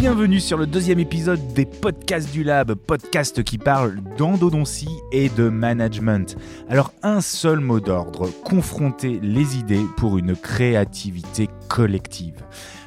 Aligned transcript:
bienvenue 0.00 0.40
sur 0.40 0.56
le 0.56 0.66
deuxième 0.66 0.98
épisode 0.98 1.52
des 1.52 1.66
podcasts 1.66 2.32
du 2.32 2.42
Lab, 2.42 2.72
podcast 2.72 3.44
qui 3.44 3.58
parle 3.58 4.00
d'endodontie 4.16 4.88
et 5.12 5.28
de 5.28 5.50
management. 5.50 6.38
Alors 6.70 6.94
un 7.02 7.20
seul 7.20 7.60
mot 7.60 7.80
d'ordre, 7.80 8.30
confronter 8.42 9.20
les 9.22 9.58
idées 9.58 9.84
pour 9.98 10.16
une 10.16 10.34
créativité 10.34 11.50
collective. 11.68 12.42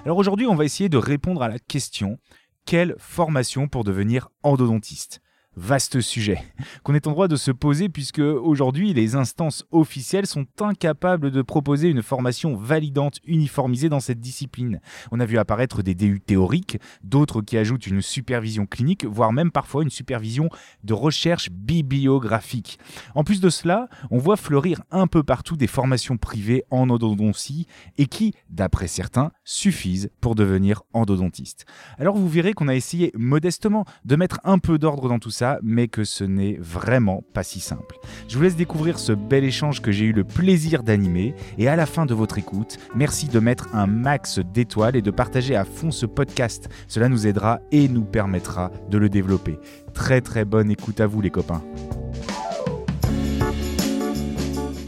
Alors 0.06 0.18
aujourd'hui 0.18 0.48
on 0.48 0.56
va 0.56 0.66
essayer 0.66 0.90
de 0.90 0.98
répondre 0.98 1.44
à 1.44 1.50
la 1.50 1.60
question, 1.60 2.18
quelle 2.66 2.96
formation 2.98 3.68
pour 3.68 3.84
devenir 3.84 4.30
endodontiste? 4.42 5.22
Vaste 5.56 6.02
sujet 6.02 6.44
qu'on 6.82 6.96
est 6.96 7.06
en 7.06 7.12
droit 7.12 7.28
de 7.28 7.36
se 7.36 7.52
poser 7.52 7.88
puisque 7.88 8.20
aujourd'hui 8.20 8.94
les 8.94 9.16
instances 9.16 9.66
officielles 9.72 10.26
sont 10.26 10.48
incapables 10.60 11.30
de 11.30 11.42
proposer 11.44 11.90
une 11.90 12.02
formation 12.02 12.56
validante 12.56 13.20
uniformisée 13.26 13.90
dans 13.90 14.00
cette 14.00 14.20
discipline. 14.20 14.80
On 15.12 15.20
a 15.20 15.26
vu 15.26 15.38
apparaître 15.38 15.84
des 15.84 15.94
DU 15.94 16.20
théoriques, 16.20 16.80
d'autres 17.04 17.42
qui 17.42 17.58
ajoutent 17.58 17.86
une 17.86 18.02
supervision 18.02 18.66
clinique, 18.66 19.06
voire 19.06 19.32
même 19.32 19.52
parfois 19.52 19.84
une 19.84 19.92
supervision 19.92 20.50
de 20.84 20.94
recherche 20.94 21.52
bibliographique. 21.52 22.80
En 23.14 23.24
plus 23.24 23.40
de 23.40 23.50
cela, 23.50 23.90
on 24.10 24.18
voit 24.18 24.38
fleurir 24.38 24.82
un 24.90 25.06
peu 25.06 25.22
partout 25.22 25.56
des 25.56 25.68
formations 25.68 26.18
privées 26.18 26.64
en 26.72 26.90
endodontie 26.90 27.68
et 27.98 28.08
qui, 28.08 28.34
d'après 28.50 28.88
certains, 28.88 29.32
suffisent 29.44 30.10
pour 30.20 30.34
devenir 30.34 30.82
endodontiste. 30.94 31.66
Alors 32.00 32.16
vous 32.16 32.30
verrez 32.30 32.54
qu'on 32.54 32.68
a 32.68 32.76
essayé 32.76 33.12
modestement 33.16 33.86
de 34.06 34.16
mettre 34.16 34.40
un 34.44 34.58
peu 34.58 34.80
d'ordre 34.80 35.10
dans 35.10 35.20
tout 35.20 35.30
ça 35.30 35.43
mais 35.62 35.88
que 35.88 36.04
ce 36.04 36.24
n'est 36.24 36.58
vraiment 36.60 37.24
pas 37.34 37.44
si 37.44 37.60
simple. 37.60 37.98
Je 38.28 38.38
vous 38.38 38.44
laisse 38.44 38.56
découvrir 38.56 39.00
ce 39.00 39.12
bel 39.12 39.44
échange 39.44 39.82
que 39.82 39.92
j'ai 39.92 40.06
eu 40.06 40.14
le 40.14 40.24
plaisir 40.24 40.84
d'animer, 40.84 41.36
et 41.58 41.68
à 41.68 41.76
la 41.76 41.86
fin 41.86 42.06
de 42.06 42.14
votre 42.14 42.38
écoute, 42.38 42.78
merci 42.96 43.28
de 43.28 43.40
mettre 43.40 43.74
un 43.74 43.88
max 43.88 44.40
d'étoiles 44.40 44.96
et 44.96 45.02
de 45.02 45.12
partager 45.12 45.56
à 45.56 45.66
fond 45.66 45.92
ce 45.92 46.06
podcast. 46.06 46.70
Cela 46.88 47.10
nous 47.10 47.28
aidera 47.28 47.60
et 47.72 47.88
nous 47.88 48.04
permettra 48.04 48.72
de 48.90 48.98
le 48.98 49.10
développer. 49.10 49.60
Très 49.94 50.22
très 50.22 50.46
bonne 50.46 50.72
écoute 50.72 51.00
à 51.02 51.08
vous 51.08 51.22
les 51.22 51.30
copains. 51.30 51.64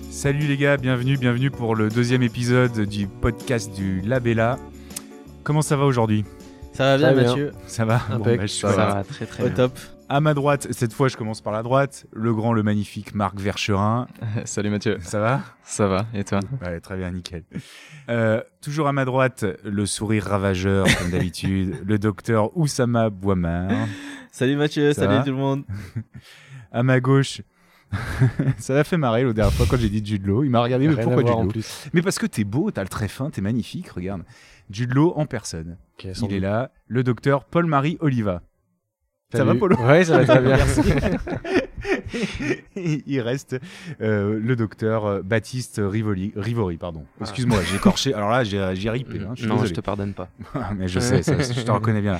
Salut 0.09 0.47
les 0.47 0.57
gars, 0.57 0.77
bienvenue, 0.77 1.17
bienvenue 1.17 1.51
pour 1.51 1.75
le 1.75 1.89
deuxième 1.89 2.23
épisode 2.23 2.81
du 2.81 3.05
podcast 3.07 3.71
du 3.75 4.01
Labella. 4.01 4.57
Comment 5.43 5.61
ça 5.61 5.75
va 5.75 5.85
aujourd'hui? 5.85 6.25
Ça 6.73 6.97
va 6.97 7.13
bien, 7.13 7.23
Mathieu? 7.23 7.51
Ça 7.67 7.85
va? 7.85 8.01
Bah, 8.09 8.47
Ça 8.47 8.67
va 8.69 9.03
très 9.03 9.25
très 9.25 9.43
Au 9.43 9.49
top. 9.49 9.77
À 10.07 10.21
ma 10.21 10.35
droite, 10.35 10.67
cette 10.69 10.93
fois 10.93 11.07
je 11.07 11.17
commence 11.17 11.41
par 11.41 11.51
la 11.51 11.63
droite, 11.63 12.05
le 12.13 12.31
grand, 12.31 12.53
le 12.53 12.61
magnifique 12.61 13.15
Marc 13.15 13.39
Vercherin. 13.39 14.07
Salut 14.45 14.69
Mathieu. 14.69 14.99
Ça 15.01 15.19
va? 15.19 15.41
Ça 15.63 15.87
va, 15.87 16.05
et 16.13 16.23
toi? 16.23 16.41
Ouais, 16.61 16.79
Très 16.79 16.95
bien, 16.95 17.09
nickel. 17.09 17.43
Euh, 18.09 18.39
toujours 18.61 18.87
à 18.87 18.93
ma 18.93 19.03
droite, 19.03 19.45
le 19.63 19.85
sourire 19.87 20.25
ravageur, 20.25 20.85
comme 20.99 21.09
d'habitude, 21.09 21.77
le 21.85 21.97
docteur 21.97 22.55
Oussama 22.55 23.09
Bouamar. 23.09 23.71
Salut 24.31 24.55
Mathieu, 24.55 24.93
salut 24.93 25.23
tout 25.23 25.31
le 25.31 25.37
monde. 25.37 25.63
à 26.71 26.83
ma 26.83 26.99
gauche, 26.99 27.41
ça 28.59 28.75
m'a 28.75 28.83
fait 28.83 28.97
marrer 28.97 29.23
la 29.23 29.33
dernière 29.33 29.53
fois 29.53 29.65
quand 29.67 29.77
j'ai 29.77 29.89
dit 29.89 30.05
Jude 30.05 30.27
Law. 30.27 30.43
Il 30.43 30.51
m'a 30.51 30.61
regardé, 30.61 30.87
mais 30.87 31.01
pourquoi 31.01 31.23
Jude 31.23 31.55
Law? 31.55 31.61
Mais 31.93 32.03
parce 32.03 32.19
que 32.19 32.27
t'es 32.27 32.43
beau, 32.43 32.69
t'as 32.69 32.83
le 32.83 32.89
très 32.89 33.07
fin, 33.07 33.31
t'es 33.31 33.41
magnifique, 33.41 33.89
regarde. 33.89 34.21
Jude 34.69 34.93
Law 34.93 35.13
en 35.15 35.25
personne. 35.25 35.77
Il 36.03 36.31
est 36.31 36.39
là, 36.39 36.69
le 36.87 37.01
docteur 37.01 37.45
Paul-Marie 37.45 37.97
Oliva. 38.01 38.43
Ça 39.33 39.43
va, 39.43 39.55
Polo 39.55 39.75
Ouais, 39.77 40.03
ça 40.05 40.19
va 40.19 40.25
très 40.25 40.41
bien. 40.41 40.57
il 42.75 43.21
reste 43.21 43.57
euh, 44.01 44.39
le 44.39 44.55
docteur 44.55 45.05
euh, 45.05 45.21
Baptiste 45.23 45.81
Rivoli, 45.83 46.31
Rivori. 46.35 46.77
Pardon. 46.77 47.05
Ah. 47.15 47.21
Excuse-moi, 47.21 47.59
j'ai 47.69 47.75
écorché. 47.77 48.13
Alors 48.13 48.29
là, 48.29 48.43
j'ai 48.43 48.89
ripé. 48.89 49.19
Hein, 49.19 49.33
non, 49.47 49.65
je 49.65 49.73
te 49.73 49.81
pardonne 49.81 50.13
pas. 50.13 50.29
Ah, 50.53 50.71
mais 50.75 50.87
je 50.87 50.99
sais, 50.99 51.21
je 51.21 51.61
te 51.61 51.71
reconnais 51.71 52.01
bien. 52.01 52.19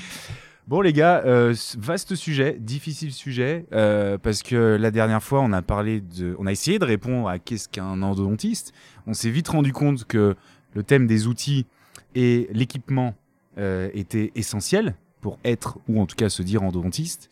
Bon 0.67 0.81
les 0.81 0.94
gars, 0.94 1.22
euh, 1.26 1.53
vaste 1.78 2.16
sujet, 2.16 2.58
difficile 2.59 3.14
sujet, 3.14 3.66
parce 3.70 4.42
que 4.42 4.78
la 4.80 4.89
dernière 4.89 5.22
fois 5.22 5.42
on 5.42 5.54
a 5.54 5.61
parlé 5.61 6.02
de, 6.02 6.36
on 6.39 6.48
a 6.48 6.52
essayé 6.52 6.80
de 6.80 6.86
répondre 6.86 7.30
à 7.30 7.37
qu'est-ce 7.37 7.70
qu'un 7.70 8.02
endodontiste. 8.02 8.73
On 9.05 9.14
s'est 9.14 9.30
vite 9.30 9.48
rendu 9.48 9.73
compte 9.73 10.05
que 10.05 10.36
le 10.73 10.83
thème 10.83 11.05
des 11.05 11.27
outils 11.27 11.67
et 12.16 12.49
l'équipement 12.52 13.14
était 13.58 14.32
essentiel 14.36 14.95
pour 15.25 15.39
être, 15.43 15.80
ou 15.87 15.99
en 15.99 16.05
tout 16.05 16.15
cas 16.15 16.30
se 16.30 16.43
dire 16.43 16.61
endodontiste. 16.61 17.31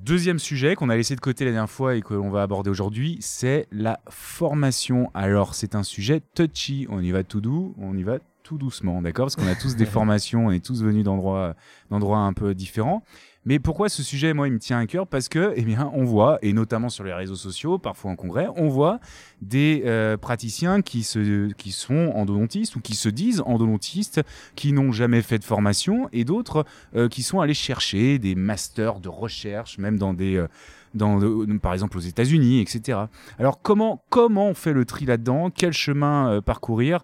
Deuxième 0.00 0.40
sujet 0.40 0.74
qu'on 0.74 0.88
a 0.88 0.96
laissé 0.96 1.14
de 1.14 1.20
côté 1.20 1.44
la 1.44 1.52
dernière 1.52 1.70
fois 1.70 1.94
et 1.94 2.02
que 2.02 2.12
l'on 2.12 2.28
va 2.28 2.42
aborder 2.42 2.70
aujourd'hui, 2.70 3.18
c'est 3.20 3.68
la 3.70 4.00
formation. 4.08 5.08
Alors 5.14 5.54
c'est 5.54 5.76
un 5.76 5.84
sujet 5.84 6.20
touchy, 6.34 6.88
on 6.90 7.00
y 7.00 7.12
va 7.12 7.22
tout 7.22 7.40
doux, 7.40 7.72
on 7.78 7.96
y 7.96 8.02
va 8.02 8.18
tout 8.52 8.58
doucement, 8.58 9.00
d'accord? 9.00 9.26
Parce 9.26 9.36
qu'on 9.36 9.46
a 9.46 9.54
tous 9.54 9.76
des 9.76 9.86
formations, 9.96 10.46
on 10.46 10.50
est 10.50 10.64
tous 10.64 10.82
venus 10.82 11.04
d'endroits 11.04 11.54
un 11.90 12.32
peu 12.32 12.54
différents. 12.54 13.02
Mais 13.44 13.58
pourquoi 13.58 13.88
ce 13.88 14.02
sujet, 14.04 14.34
moi, 14.34 14.46
il 14.46 14.52
me 14.52 14.58
tient 14.58 14.78
à 14.78 14.86
cœur? 14.86 15.06
Parce 15.06 15.28
que, 15.28 15.52
eh 15.56 15.62
bien, 15.62 15.90
on 15.94 16.04
voit, 16.04 16.38
et 16.42 16.52
notamment 16.52 16.90
sur 16.90 17.02
les 17.02 17.12
réseaux 17.12 17.34
sociaux, 17.34 17.78
parfois 17.78 18.12
en 18.12 18.16
congrès, 18.16 18.46
on 18.56 18.68
voit 18.68 19.00
des 19.40 19.82
euh, 19.86 20.16
praticiens 20.16 20.80
qui, 20.82 21.02
se, 21.02 21.50
qui 21.54 21.72
sont 21.72 22.12
endodontistes 22.14 22.76
ou 22.76 22.80
qui 22.80 22.94
se 22.94 23.08
disent 23.08 23.42
endodontistes, 23.44 24.22
qui 24.54 24.72
n'ont 24.72 24.92
jamais 24.92 25.22
fait 25.22 25.38
de 25.38 25.44
formation, 25.44 26.08
et 26.12 26.24
d'autres 26.24 26.64
euh, 26.94 27.08
qui 27.08 27.22
sont 27.22 27.40
allés 27.40 27.54
chercher 27.54 28.18
des 28.18 28.36
masters 28.36 29.00
de 29.00 29.08
recherche, 29.08 29.78
même 29.78 29.98
dans 29.98 30.14
des... 30.14 30.36
Euh, 30.36 30.48
dans, 30.94 31.18
par 31.62 31.72
exemple 31.72 31.96
aux 31.96 32.02
États-Unis, 32.02 32.60
etc. 32.60 32.98
Alors 33.38 33.62
comment, 33.62 34.04
comment 34.10 34.48
on 34.48 34.54
fait 34.54 34.74
le 34.74 34.84
tri 34.84 35.06
là-dedans? 35.06 35.48
Quel 35.48 35.72
chemin 35.72 36.42
parcourir? 36.42 37.02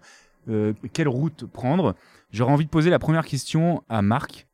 Quelle 0.93 1.07
route 1.07 1.45
prendre? 1.45 1.95
J'aurais 2.31 2.51
envie 2.51 2.65
de 2.65 2.69
poser 2.69 2.89
la 2.89 2.99
première 2.99 3.25
question 3.25 3.83
à 3.89 4.01
Marc, 4.01 4.47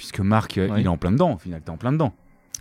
Puisque 0.00 0.20
Marc, 0.20 0.56
euh, 0.56 0.76
il 0.78 0.86
est 0.86 0.88
en 0.88 0.96
plein 0.96 1.12
dedans, 1.12 1.34
au 1.34 1.36
final, 1.36 1.60
t'es 1.60 1.68
en 1.68 1.76
plein 1.76 1.92
dedans. 1.92 2.14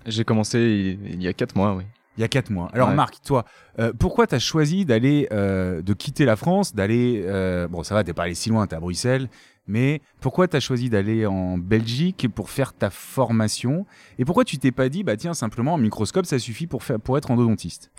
J'ai 0.06 0.26
commencé 0.26 1.00
il, 1.06 1.24
y 1.24 1.28
a 1.30 1.32
4 1.32 1.56
mois, 1.56 1.74
oui. 1.74 1.86
Il 2.18 2.22
y 2.22 2.24
a 2.26 2.28
4 2.28 2.50
mois. 2.50 2.68
Alors 2.74 2.92
Marc, 2.92 3.22
toi, 3.24 3.46
euh, 3.80 3.94
pourquoi 3.98 4.28
t'as 4.28 4.40
choisi 4.40 4.84
d'aller, 4.84 5.26
euh, 5.32 5.82
de 5.82 5.94
quitter 5.94 6.26
la 6.26 6.36
France, 6.36 6.76
d'aller, 6.76 7.24
bon 7.70 7.82
ça 7.84 7.96
va, 7.96 8.04
t'es 8.04 8.12
pas 8.12 8.24
allé 8.24 8.34
si 8.34 8.50
loin, 8.50 8.68
t'es 8.68 8.76
à 8.76 8.82
Bruxelles, 8.82 9.30
mais 9.68 10.02
pourquoi 10.20 10.50
t'as 10.50 10.60
choisi 10.60 10.90
d'aller 10.90 11.26
en 11.26 11.58
Belgique 11.58 12.28
pour 12.36 12.50
faire 12.50 12.74
ta 12.74 12.90
formation? 12.90 13.86
Et 14.18 14.26
pourquoi 14.26 14.44
tu 14.44 14.58
t'es 14.58 14.74
pas 14.74 14.90
dit, 14.90 15.06
bah 15.06 15.16
tiens, 15.16 15.34
simplement, 15.34 15.76
un 15.76 15.80
microscope, 15.80 16.26
ça 16.26 16.40
suffit 16.40 16.68
pour, 16.68 16.84
faire, 16.84 17.00
pour 17.00 17.18
être 17.18 17.32
endodontiste? 17.32 17.90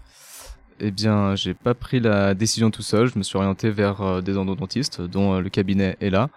Eh 0.81 0.91
bien, 0.91 1.35
j'ai 1.37 1.55
pas 1.55 1.75
pris 1.75 2.01
la 2.01 2.35
décision 2.35 2.71
tout 2.71 2.83
seul. 2.83 3.09
Je 3.09 3.19
me 3.19 3.23
suis 3.23 3.37
orienté 3.37 3.71
vers 3.71 4.23
des 4.23 4.37
endodontistes, 4.37 5.01
dont 5.01 5.39
le 5.39 5.49
cabinet 5.51 5.97
est 6.01 6.11
là. 6.11 6.29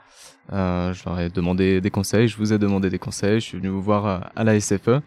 Euh, 0.52 0.94
je 0.94 1.04
leur 1.06 1.20
ai 1.20 1.30
demandé 1.30 1.80
des 1.80 1.90
conseils, 1.90 2.28
je 2.28 2.38
vous 2.38 2.52
ai 2.52 2.58
demandé 2.58 2.90
des 2.90 3.00
conseils, 3.00 3.40
je 3.40 3.46
suis 3.46 3.58
venu 3.58 3.70
vous 3.70 3.82
voir 3.82 4.06
euh, 4.06 4.20
à 4.36 4.44
la 4.44 4.60
SFE. 4.60 5.02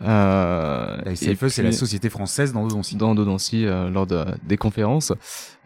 Euh, 0.00 0.96
la 1.04 1.16
SFE, 1.16 1.48
c'est 1.48 1.62
la 1.62 1.72
Société 1.72 2.08
française 2.08 2.52
d'endodontie. 2.52 2.96
D'endodontie 2.96 3.66
euh, 3.66 3.90
lors 3.90 4.06
de, 4.06 4.24
des 4.44 4.56
conférences. 4.56 5.12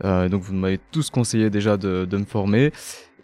Euh, 0.05 0.29
donc 0.29 0.43
vous 0.43 0.55
m'avez 0.55 0.81
tous 0.91 1.11
conseillé 1.11 1.51
déjà 1.51 1.77
de, 1.77 2.06
de 2.09 2.17
me 2.17 2.25
former. 2.25 2.73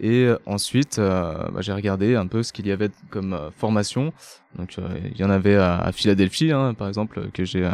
Et 0.00 0.28
ensuite, 0.46 0.98
euh, 0.98 1.48
bah, 1.52 1.60
j'ai 1.60 1.72
regardé 1.72 2.16
un 2.16 2.26
peu 2.26 2.42
ce 2.42 2.52
qu'il 2.52 2.66
y 2.66 2.72
avait 2.72 2.90
comme 3.10 3.38
formation. 3.56 4.12
Donc 4.56 4.76
il 5.12 5.18
y 5.18 5.24
en 5.24 5.30
avait 5.30 5.56
à, 5.56 5.78
à 5.78 5.92
Philadelphie, 5.92 6.52
hein, 6.52 6.74
par 6.74 6.88
exemple, 6.88 7.30
que 7.32 7.44
j'ai 7.44 7.68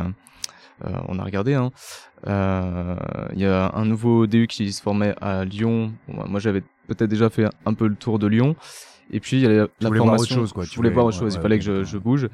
on 1.09 1.19
a 1.19 1.25
regardé. 1.25 1.55
Hein. 1.55 1.71
Il 2.27 3.41
y 3.41 3.47
a 3.47 3.73
un 3.75 3.85
nouveau 3.85 4.27
DU 4.27 4.47
qui 4.47 4.73
se 4.73 4.83
formait 4.83 5.15
à 5.21 5.45
Lyon. 5.45 5.93
Bon, 6.09 6.29
moi, 6.29 6.41
j'avais 6.41 6.63
peut-être 6.87 7.11
déjà 7.11 7.31
fait 7.31 7.47
un 7.67 7.75
peu 7.75 7.87
le 7.87 7.95
tour 7.95 8.19
de 8.19 8.27
Lyon. 8.27 8.57
Et 9.11 9.21
puis 9.21 9.39
il 9.39 9.43
y 9.43 9.47
a 9.47 9.49
la, 9.49 9.67
formation. 9.81 10.05
Voir 10.05 10.21
autre 10.21 10.29
chose, 10.29 10.53
quoi. 10.53 10.65
Tu 10.67 10.77
voulais 10.77 10.91
voir 10.91 11.07
autre 11.07 11.17
chose. 11.17 11.35
il 11.35 11.41
fallait 11.41 11.59
que 11.59 11.65
je, 11.65 11.85
je, 11.85 11.99
bouge. 11.99 12.29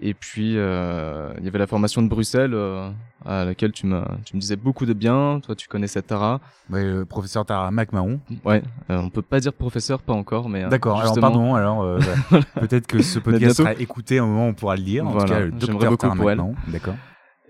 Et 0.00 0.14
puis 0.14 0.54
euh, 0.56 1.32
il 1.38 1.44
y 1.44 1.48
avait 1.48 1.58
la 1.58 1.66
formation 1.66 2.02
de 2.02 2.08
Bruxelles 2.08 2.54
euh, 2.54 2.88
à 3.24 3.44
laquelle 3.44 3.72
tu 3.72 3.86
me 3.86 4.00
tu 4.24 4.36
me 4.36 4.40
disais 4.40 4.56
beaucoup 4.56 4.86
de 4.86 4.92
bien. 4.92 5.40
Toi, 5.44 5.56
tu 5.56 5.66
connaissais 5.66 6.02
Tara. 6.02 6.40
Ouais, 6.70 6.84
le 6.84 7.04
professeur 7.04 7.44
Tara 7.44 7.70
McMahon. 7.72 8.20
Ouais. 8.44 8.62
Euh, 8.90 8.98
on 8.98 9.10
peut 9.10 9.22
pas 9.22 9.40
dire 9.40 9.52
professeur, 9.52 10.00
pas 10.00 10.12
encore, 10.12 10.48
mais. 10.48 10.64
Euh, 10.64 10.68
D'accord. 10.68 11.00
Alors 11.00 11.18
pardon. 11.18 11.54
Alors 11.56 11.82
euh, 11.82 11.98
bah, 12.30 12.40
peut-être 12.60 12.86
que 12.86 13.02
ce 13.02 13.18
podcast 13.18 13.56
sera 13.56 13.74
écouté 13.74 14.18
à 14.18 14.22
un 14.22 14.26
moment 14.26 14.46
où 14.46 14.50
on 14.50 14.54
pourra 14.54 14.76
le 14.76 14.82
lire. 14.82 15.06
En 15.06 15.12
tout 15.12 15.26
cas, 15.26 15.40
le 15.40 15.50
docteur 15.50 15.98
Tara 15.98 16.14
McMahon. 16.14 16.54
D'accord. 16.68 16.94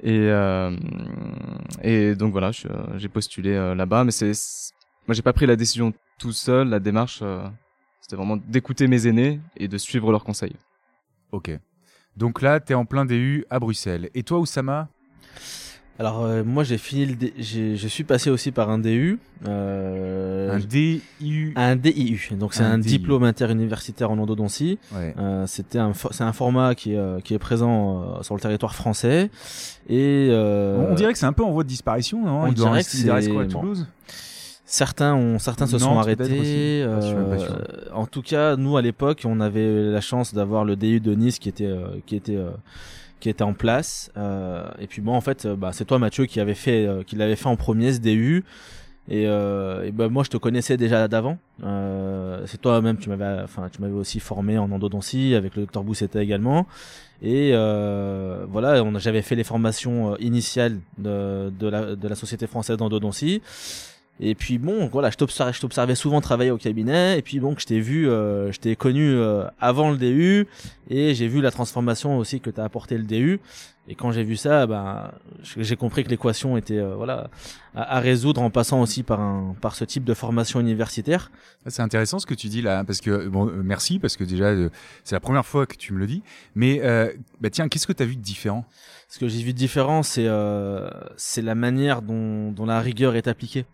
Et 0.02 0.30
et 1.82 2.14
donc 2.14 2.32
voilà, 2.32 2.50
j'ai 2.52 3.08
postulé 3.08 3.54
là-bas, 3.74 4.04
mais 4.04 4.12
c'est 4.12 4.32
moi 5.06 5.14
j'ai 5.14 5.22
pas 5.22 5.32
pris 5.32 5.46
la 5.46 5.56
décision 5.56 5.92
tout 6.18 6.32
seul, 6.32 6.68
la 6.68 6.80
démarche, 6.80 7.20
euh, 7.22 7.48
c'était 8.00 8.16
vraiment 8.16 8.36
d'écouter 8.36 8.88
mes 8.88 9.06
aînés 9.06 9.40
et 9.56 9.68
de 9.68 9.78
suivre 9.78 10.10
leurs 10.10 10.24
conseils. 10.24 10.56
Ok. 11.32 11.50
Donc 12.16 12.42
là, 12.42 12.60
tu 12.60 12.72
es 12.72 12.74
en 12.74 12.84
plein 12.84 13.06
DU 13.06 13.46
à 13.48 13.58
Bruxelles. 13.58 14.10
Et 14.14 14.24
toi, 14.24 14.40
Oussama? 14.40 14.88
Alors 15.98 16.24
euh, 16.24 16.44
moi 16.44 16.62
j'ai 16.62 16.78
fini 16.78 17.06
le 17.06 17.16
je 17.38 17.88
suis 17.88 18.04
passé 18.04 18.30
aussi 18.30 18.52
par 18.52 18.70
un 18.70 18.78
DU. 18.78 19.18
Euh, 19.46 20.54
un 20.54 20.58
DIU. 20.60 21.52
Un 21.56 21.74
DIU. 21.74 22.30
Donc 22.38 22.54
c'est 22.54 22.62
un, 22.62 22.78
diplôme 22.78 23.24
interuniversitaire 23.24 24.10
en 24.10 24.18
endodontie. 24.18 24.78
C'était 25.46 25.78
un 25.78 25.92
c'est 26.12 26.22
un 26.22 26.32
format 26.32 26.76
qui 26.76 26.94
est, 26.94 27.22
qui 27.22 27.34
est 27.34 27.38
présent 27.38 28.22
sur 28.22 28.34
le 28.34 28.40
territoire 28.40 28.76
français 28.76 29.30
et 29.88 30.30
on 30.32 30.94
dirait 30.94 31.12
que 31.12 31.18
c'est 31.18 31.26
un 31.26 31.32
peu 31.32 31.42
en 31.44 31.50
voie 31.50 31.64
de 31.64 31.68
disparition, 31.68 32.24
non? 32.24 32.42
On 32.44 32.52
dirait 32.52 32.84
que 32.84 32.90
c'est 32.90 33.48
Toulouse? 33.48 33.86
Certains, 34.70 35.14
ont, 35.14 35.38
certains 35.38 35.66
se 35.66 35.78
sont 35.78 35.98
arrêtés. 35.98 36.86
en 37.92 38.06
tout 38.06 38.22
cas, 38.22 38.54
nous 38.54 38.76
à 38.76 38.82
l'époque, 38.82 39.22
on 39.24 39.40
avait 39.40 39.82
la 39.90 40.00
chance 40.00 40.32
d'avoir 40.32 40.64
le 40.64 40.76
DU 40.76 41.00
de 41.00 41.14
Nice 41.14 41.38
qui 41.38 41.48
était, 41.48 41.74
qui 42.06 42.14
était 42.14 42.38
qui 43.20 43.28
était 43.28 43.42
en 43.42 43.54
place. 43.54 44.10
Euh, 44.16 44.68
et 44.78 44.86
puis 44.86 45.02
bon, 45.02 45.14
en 45.14 45.20
fait, 45.20 45.46
bah, 45.46 45.70
c'est 45.72 45.84
toi 45.84 45.98
Mathieu 45.98 46.26
qui 46.26 46.40
avait 46.40 46.54
fait, 46.54 46.86
euh, 46.86 47.02
qui 47.02 47.16
l'avait 47.16 47.36
fait 47.36 47.48
en 47.48 47.56
premier 47.56 47.92
ce 47.92 47.98
DU. 47.98 48.44
Et, 49.10 49.24
euh, 49.26 49.90
ben 49.92 50.08
moi, 50.08 50.22
je 50.22 50.28
te 50.28 50.36
connaissais 50.36 50.76
déjà 50.76 51.08
d'avant. 51.08 51.38
Euh, 51.64 52.42
c'est 52.46 52.60
toi-même, 52.60 52.98
tu 52.98 53.08
m'avais, 53.08 53.42
enfin, 53.42 53.68
tu 53.72 53.80
m'avais 53.80 53.94
aussi 53.94 54.20
formé 54.20 54.58
en 54.58 54.70
endodontie 54.70 55.34
avec 55.34 55.56
le 55.56 55.62
docteur 55.62 55.82
Boussetta 55.82 56.22
également. 56.22 56.66
Et 57.22 57.50
euh, 57.54 58.44
voilà, 58.48 58.84
j'avais 58.98 59.22
fait 59.22 59.34
les 59.34 59.44
formations 59.44 60.16
initiales 60.18 60.78
de, 60.98 61.50
de, 61.58 61.68
la, 61.68 61.96
de 61.96 62.08
la 62.08 62.14
Société 62.14 62.46
française 62.46 62.76
d'endodontie. 62.76 63.40
Et 64.20 64.34
puis 64.34 64.58
bon, 64.58 64.88
voilà, 64.88 65.10
je 65.10 65.16
t'observais, 65.16 65.52
je 65.52 65.60
t'observais 65.60 65.94
souvent 65.94 66.20
travailler 66.20 66.50
au 66.50 66.58
cabinet. 66.58 67.18
Et 67.18 67.22
puis 67.22 67.38
bon, 67.38 67.54
je 67.56 67.66
t'ai 67.66 67.80
vu, 67.80 68.08
euh, 68.08 68.50
je 68.50 68.58
t'ai 68.58 68.74
connu 68.74 69.12
euh, 69.12 69.44
avant 69.60 69.90
le 69.90 69.96
DU, 69.96 70.46
et 70.90 71.14
j'ai 71.14 71.28
vu 71.28 71.40
la 71.40 71.50
transformation 71.50 72.18
aussi 72.18 72.40
que 72.40 72.50
t'as 72.50 72.64
apporté 72.64 72.98
le 72.98 73.04
DU. 73.04 73.40
Et 73.90 73.94
quand 73.94 74.12
j'ai 74.12 74.24
vu 74.24 74.36
ça, 74.36 74.66
ben, 74.66 75.12
j'ai 75.42 75.76
compris 75.76 76.04
que 76.04 76.10
l'équation 76.10 76.58
était 76.58 76.76
euh, 76.76 76.94
voilà 76.94 77.30
à, 77.74 78.00
résoudre 78.00 78.42
en 78.42 78.50
passant 78.50 78.82
aussi 78.82 79.02
par 79.02 79.18
un 79.20 79.54
par 79.62 79.74
ce 79.76 79.84
type 79.84 80.04
de 80.04 80.12
formation 80.12 80.60
universitaire. 80.60 81.30
C'est 81.68 81.80
intéressant 81.80 82.18
ce 82.18 82.26
que 82.26 82.34
tu 82.34 82.48
dis 82.48 82.60
là, 82.60 82.84
parce 82.84 83.00
que 83.00 83.28
bon, 83.28 83.46
merci 83.46 83.98
parce 83.98 84.16
que 84.16 84.24
déjà 84.24 84.52
c'est 85.04 85.14
la 85.14 85.20
première 85.20 85.46
fois 85.46 85.64
que 85.64 85.76
tu 85.76 85.94
me 85.94 85.98
le 86.00 86.06
dis. 86.06 86.22
Mais 86.54 86.82
bah 87.40 87.48
tiens, 87.48 87.68
qu'est-ce 87.68 87.86
que 87.86 87.94
tu 87.94 88.02
as 88.02 88.06
vu 88.06 88.16
de 88.16 88.20
différent? 88.20 88.66
Ce 89.08 89.18
que 89.18 89.26
j'ai 89.26 89.42
vu 89.42 89.54
de 89.54 89.58
différent, 89.58 90.02
c'est 90.02 90.28
c'est 91.16 91.42
la 91.42 91.54
manière 91.54 92.02
dont 92.02 92.52
dont 92.52 92.66
la 92.66 92.80
rigueur 92.80 93.16
est 93.16 93.26
appliquée. 93.26 93.64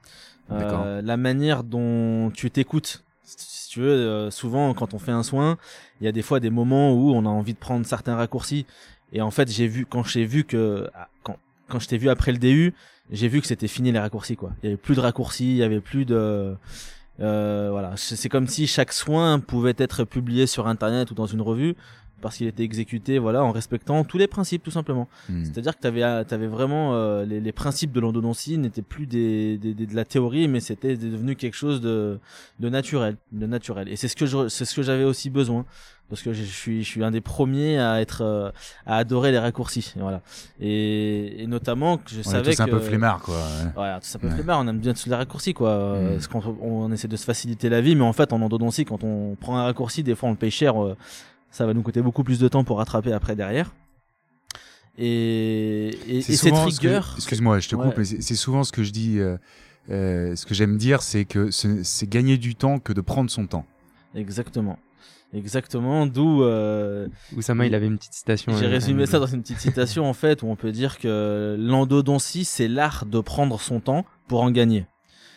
Euh, 0.50 1.02
la 1.02 1.16
manière 1.16 1.64
dont 1.64 2.30
tu 2.30 2.50
t'écoutes. 2.50 3.04
Si 3.22 3.70
tu 3.70 3.80
veux, 3.80 3.90
euh, 3.90 4.30
souvent 4.30 4.74
quand 4.74 4.94
on 4.94 4.98
fait 4.98 5.12
un 5.12 5.22
soin, 5.22 5.56
il 6.00 6.04
y 6.04 6.08
a 6.08 6.12
des 6.12 6.22
fois 6.22 6.40
des 6.40 6.50
moments 6.50 6.92
où 6.92 7.12
on 7.12 7.24
a 7.24 7.28
envie 7.28 7.54
de 7.54 7.58
prendre 7.58 7.84
certains 7.86 8.14
raccourcis. 8.14 8.66
Et 9.12 9.22
en 9.22 9.30
fait, 9.30 9.50
j'ai 9.50 9.66
vu 9.66 9.86
quand 9.86 10.04
j'ai 10.04 10.24
vu 10.24 10.44
que 10.44 10.88
ah, 10.94 11.08
quand 11.22 11.36
quand 11.68 11.78
je 11.78 11.88
t'ai 11.88 11.98
vu 11.98 12.10
après 12.10 12.32
le 12.32 12.38
DU, 12.38 12.74
j'ai 13.10 13.28
vu 13.28 13.40
que 13.40 13.46
c'était 13.46 13.68
fini 13.68 13.92
les 13.92 13.98
raccourcis 13.98 14.36
quoi. 14.36 14.52
Il 14.62 14.66
y 14.66 14.68
avait 14.68 14.76
plus 14.76 14.94
de 14.94 15.00
raccourcis, 15.00 15.50
il 15.50 15.56
y 15.56 15.62
avait 15.62 15.80
plus 15.80 16.04
de 16.04 16.56
euh, 17.20 17.68
voilà, 17.70 17.92
c'est 17.96 18.28
comme 18.28 18.48
si 18.48 18.66
chaque 18.66 18.92
soin 18.92 19.38
pouvait 19.38 19.74
être 19.78 20.04
publié 20.04 20.46
sur 20.46 20.66
internet 20.66 21.10
ou 21.10 21.14
dans 21.14 21.26
une 21.26 21.42
revue 21.42 21.76
parce 22.24 22.38
qu'il 22.38 22.46
était 22.46 22.62
exécuté 22.62 23.18
voilà 23.18 23.44
en 23.44 23.52
respectant 23.52 24.02
tous 24.02 24.16
les 24.16 24.26
principes 24.26 24.62
tout 24.62 24.70
simplement. 24.70 25.08
Hmm. 25.28 25.44
C'est-à-dire 25.44 25.76
que 25.76 25.82
tu 25.82 25.86
avais, 25.86 26.02
avais 26.02 26.46
vraiment 26.46 26.94
euh, 26.94 27.26
les, 27.26 27.38
les, 27.38 27.52
principes 27.52 27.92
de 27.92 28.00
l'endodontie 28.00 28.56
n'étaient 28.56 28.80
plus 28.80 29.06
des, 29.06 29.58
des, 29.58 29.74
de 29.74 29.94
la 29.94 30.06
théorie 30.06 30.48
mais 30.48 30.60
c'était 30.60 30.96
devenu 30.96 31.36
quelque 31.36 31.54
chose 31.54 31.82
de, 31.82 32.18
de 32.60 32.68
naturel, 32.70 33.18
de 33.32 33.46
naturel. 33.46 33.90
Et 33.90 33.96
c'est 33.96 34.08
ce 34.08 34.16
que 34.16 34.48
c'est 34.48 34.64
ce 34.64 34.74
que 34.74 34.80
j'avais 34.80 35.04
aussi 35.04 35.28
besoin 35.28 35.66
parce 36.08 36.22
que 36.22 36.32
je 36.32 36.44
suis 36.44 36.82
je 36.82 36.88
suis 36.88 37.04
un 37.04 37.10
des 37.10 37.20
premiers 37.20 37.78
à 37.78 38.00
être 38.00 38.22
euh, 38.22 38.50
à 38.86 38.96
adorer 38.96 39.32
les 39.32 39.38
raccourcis 39.38 39.94
voilà 39.96 40.20
et, 40.60 41.42
et 41.42 41.46
notamment 41.46 41.96
que 41.96 42.10
je 42.10 42.20
on 42.20 42.22
savais 42.22 42.52
est 42.52 42.56
tous 42.56 42.62
un 42.62 42.68
peu 42.68 42.80
flemmard 42.80 43.20
quoi 43.22 43.36
ouais, 43.76 43.98
tous 44.00 44.16
un 44.16 44.18
peu 44.18 44.28
flemmard 44.28 44.60
on 44.60 44.68
aime 44.68 44.80
bien 44.80 44.92
tous 44.92 45.08
les 45.08 45.14
raccourcis 45.14 45.54
quoi 45.54 45.98
hmm. 45.98 46.08
parce 46.12 46.28
qu'on 46.28 46.56
on 46.60 46.92
essaie 46.92 47.08
de 47.08 47.16
se 47.16 47.24
faciliter 47.24 47.70
la 47.70 47.80
vie 47.80 47.96
mais 47.96 48.04
en 48.04 48.12
fait 48.12 48.32
en 48.34 48.42
endodontie 48.42 48.84
quand 48.84 49.02
on 49.02 49.34
prend 49.34 49.56
un 49.56 49.64
raccourci 49.64 50.02
des 50.02 50.14
fois 50.14 50.28
on 50.28 50.32
le 50.32 50.38
paye 50.38 50.50
cher 50.50 50.82
euh, 50.82 50.94
ça 51.54 51.66
va 51.66 51.72
nous 51.72 51.82
coûter 51.82 52.02
beaucoup 52.02 52.24
plus 52.24 52.38
de 52.40 52.48
temps 52.48 52.64
pour 52.64 52.78
rattraper 52.78 53.12
après 53.12 53.36
derrière. 53.36 53.72
Et, 54.98 55.88
et, 56.08 56.20
cette 56.20 56.54
rigueur. 56.54 57.14
Excuse-moi, 57.16 57.60
je 57.60 57.68
te 57.68 57.76
coupe, 57.76 57.96
mais 57.96 58.04
c'est 58.04 58.36
souvent 58.36 58.64
ce 58.64 58.72
que 58.72 58.82
je 58.82 58.90
dis. 58.90 59.18
Euh, 59.18 59.36
euh, 59.90 60.34
ce 60.34 60.46
que 60.46 60.54
j'aime 60.54 60.78
dire, 60.78 61.02
c'est 61.02 61.24
que 61.24 61.50
c'est 61.50 62.08
gagner 62.08 62.38
du 62.38 62.54
temps 62.54 62.78
que 62.78 62.92
de 62.92 63.00
prendre 63.00 63.30
son 63.30 63.46
temps. 63.46 63.66
Exactement. 64.14 64.78
Exactement, 65.32 66.06
d'où. 66.06 66.44
Euh, 66.44 67.08
Oussama, 67.36 67.66
il 67.66 67.74
avait 67.74 67.86
une 67.86 67.98
petite 67.98 68.14
citation. 68.14 68.56
J'ai 68.56 68.66
euh, 68.66 68.70
résumé 68.70 69.04
ça 69.06 69.18
dans 69.18 69.26
une 69.26 69.42
petite 69.42 69.58
citation, 69.58 70.08
en 70.08 70.12
fait, 70.12 70.42
où 70.42 70.46
on 70.46 70.54
peut 70.54 70.70
dire 70.70 70.98
que 70.98 71.56
l'endodontie, 71.58 72.44
c'est 72.44 72.68
l'art 72.68 73.04
de 73.04 73.20
prendre 73.20 73.60
son 73.60 73.80
temps 73.80 74.04
pour 74.28 74.42
en 74.42 74.50
gagner. 74.52 74.86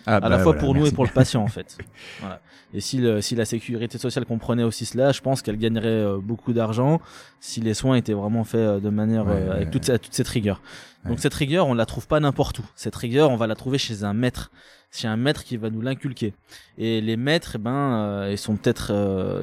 Ah, 0.08 0.16
à 0.18 0.30
la 0.30 0.38
bah 0.38 0.44
fois 0.44 0.54
pour 0.54 0.74
nous 0.74 0.86
et 0.86 0.92
pour 0.92 1.04
le 1.04 1.12
patient, 1.12 1.44
en 1.44 1.48
fait. 1.48 1.78
Voilà. 2.22 2.40
Et 2.74 2.80
si, 2.80 2.98
le, 2.98 3.22
si 3.22 3.36
la 3.36 3.46
sécurité 3.46 3.98
sociale 3.98 4.26
comprenait 4.26 4.64
aussi 4.64 4.86
cela, 4.86 5.12
je 5.12 5.22
pense 5.22 5.42
qu'elle 5.42 5.58
gagnerait 5.58 5.88
euh, 5.88 6.18
beaucoup 6.22 6.54
d'argent 6.54 7.00
si 7.40 7.62
les 7.62 7.74
soins 7.74 7.96
étaient 7.96 8.14
vraiment 8.14 8.44
faits 8.44 8.60
euh, 8.60 8.80
de 8.80 8.90
manière 8.90 9.26
euh, 9.28 9.56
avec 9.56 9.72
toute, 9.72 9.86
toute 9.86 10.14
cette 10.14 10.28
rigueur. 10.28 10.62
Donc 11.06 11.20
cette 11.20 11.34
rigueur, 11.34 11.68
on 11.68 11.74
la 11.74 11.86
trouve 11.86 12.08
pas 12.08 12.20
n'importe 12.20 12.60
où. 12.60 12.66
Cette 12.76 12.96
rigueur, 12.96 13.32
on 13.32 13.38
va 13.38 13.48
la 13.48 13.56
trouver 13.56 13.78
chez 13.78 14.04
un 14.04 14.14
maître, 14.14 14.52
chez 14.92 15.08
un 15.08 15.16
maître 15.16 15.44
qui 15.44 15.56
va 15.56 15.70
nous 15.70 15.82
l'inculquer. 15.82 16.34
Et 16.78 17.00
les 17.00 17.16
maîtres, 17.16 17.54
eh 17.56 17.60
ben, 17.60 18.28
ils 18.30 18.38
sont 18.38 18.58
peut-être, 18.58 18.92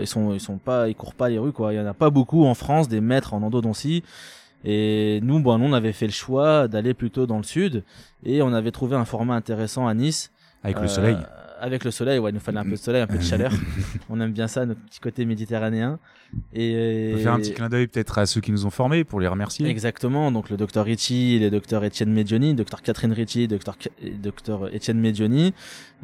ils 0.00 0.06
sont, 0.06 0.34
ils 0.34 0.40
sont 0.40 0.58
pas, 0.58 0.88
ils 0.88 0.94
courent 0.94 1.14
pas 1.14 1.30
les 1.30 1.38
rues 1.38 1.52
quoi. 1.52 1.72
Il 1.72 1.76
y 1.76 1.80
en 1.80 1.86
a 1.86 1.94
pas 1.94 2.10
beaucoup 2.10 2.44
en 2.44 2.54
France 2.54 2.88
des 2.88 3.00
maîtres 3.00 3.32
en 3.32 3.42
endodontie. 3.42 4.02
Et 4.64 5.20
nous, 5.22 5.40
bon, 5.40 5.58
nous, 5.58 5.66
on 5.66 5.72
avait 5.72 5.92
fait 5.92 6.06
le 6.06 6.12
choix 6.12 6.68
d'aller 6.68 6.94
plutôt 6.94 7.26
dans 7.26 7.36
le 7.36 7.42
sud 7.42 7.84
et 8.24 8.42
on 8.42 8.52
avait 8.52 8.70
trouvé 8.70 8.96
un 8.96 9.04
format 9.04 9.34
intéressant 9.34 9.86
à 9.86 9.94
Nice. 9.94 10.32
Avec 10.64 10.80
le 10.80 10.88
soleil 10.88 11.16
avec 11.64 11.84
le 11.84 11.90
soleil, 11.90 12.18
ouais, 12.18 12.30
il 12.30 12.34
nous 12.34 12.40
fallait 12.40 12.58
un 12.58 12.64
peu 12.64 12.72
de 12.72 12.76
soleil, 12.76 13.00
un 13.00 13.06
peu 13.06 13.16
de 13.16 13.22
chaleur. 13.22 13.50
on 14.10 14.20
aime 14.20 14.32
bien 14.32 14.48
ça, 14.48 14.66
notre 14.66 14.80
petit 14.80 15.00
côté 15.00 15.24
méditerranéen. 15.24 15.98
Et 16.52 17.10
on 17.12 17.16
peut 17.16 17.22
faire 17.22 17.32
un 17.32 17.38
petit 17.38 17.54
clin 17.54 17.68
d'œil 17.70 17.86
peut-être 17.86 18.18
à 18.18 18.26
ceux 18.26 18.42
qui 18.42 18.52
nous 18.52 18.66
ont 18.66 18.70
formés 18.70 19.04
pour 19.04 19.18
les 19.18 19.28
remercier. 19.28 19.66
Exactement, 19.66 20.30
donc 20.30 20.50
le 20.50 20.58
docteur 20.58 20.84
Ricci, 20.84 21.38
le 21.38 21.50
docteur 21.50 21.82
Etienne 21.82 22.12
Medioni, 22.12 22.54
docteur 22.54 22.82
Catherine 22.82 23.12
Ricci, 23.12 23.48
docteur 23.48 23.76
docteur 24.22 24.66
Etienne 24.74 25.00
Medioni. 25.00 25.54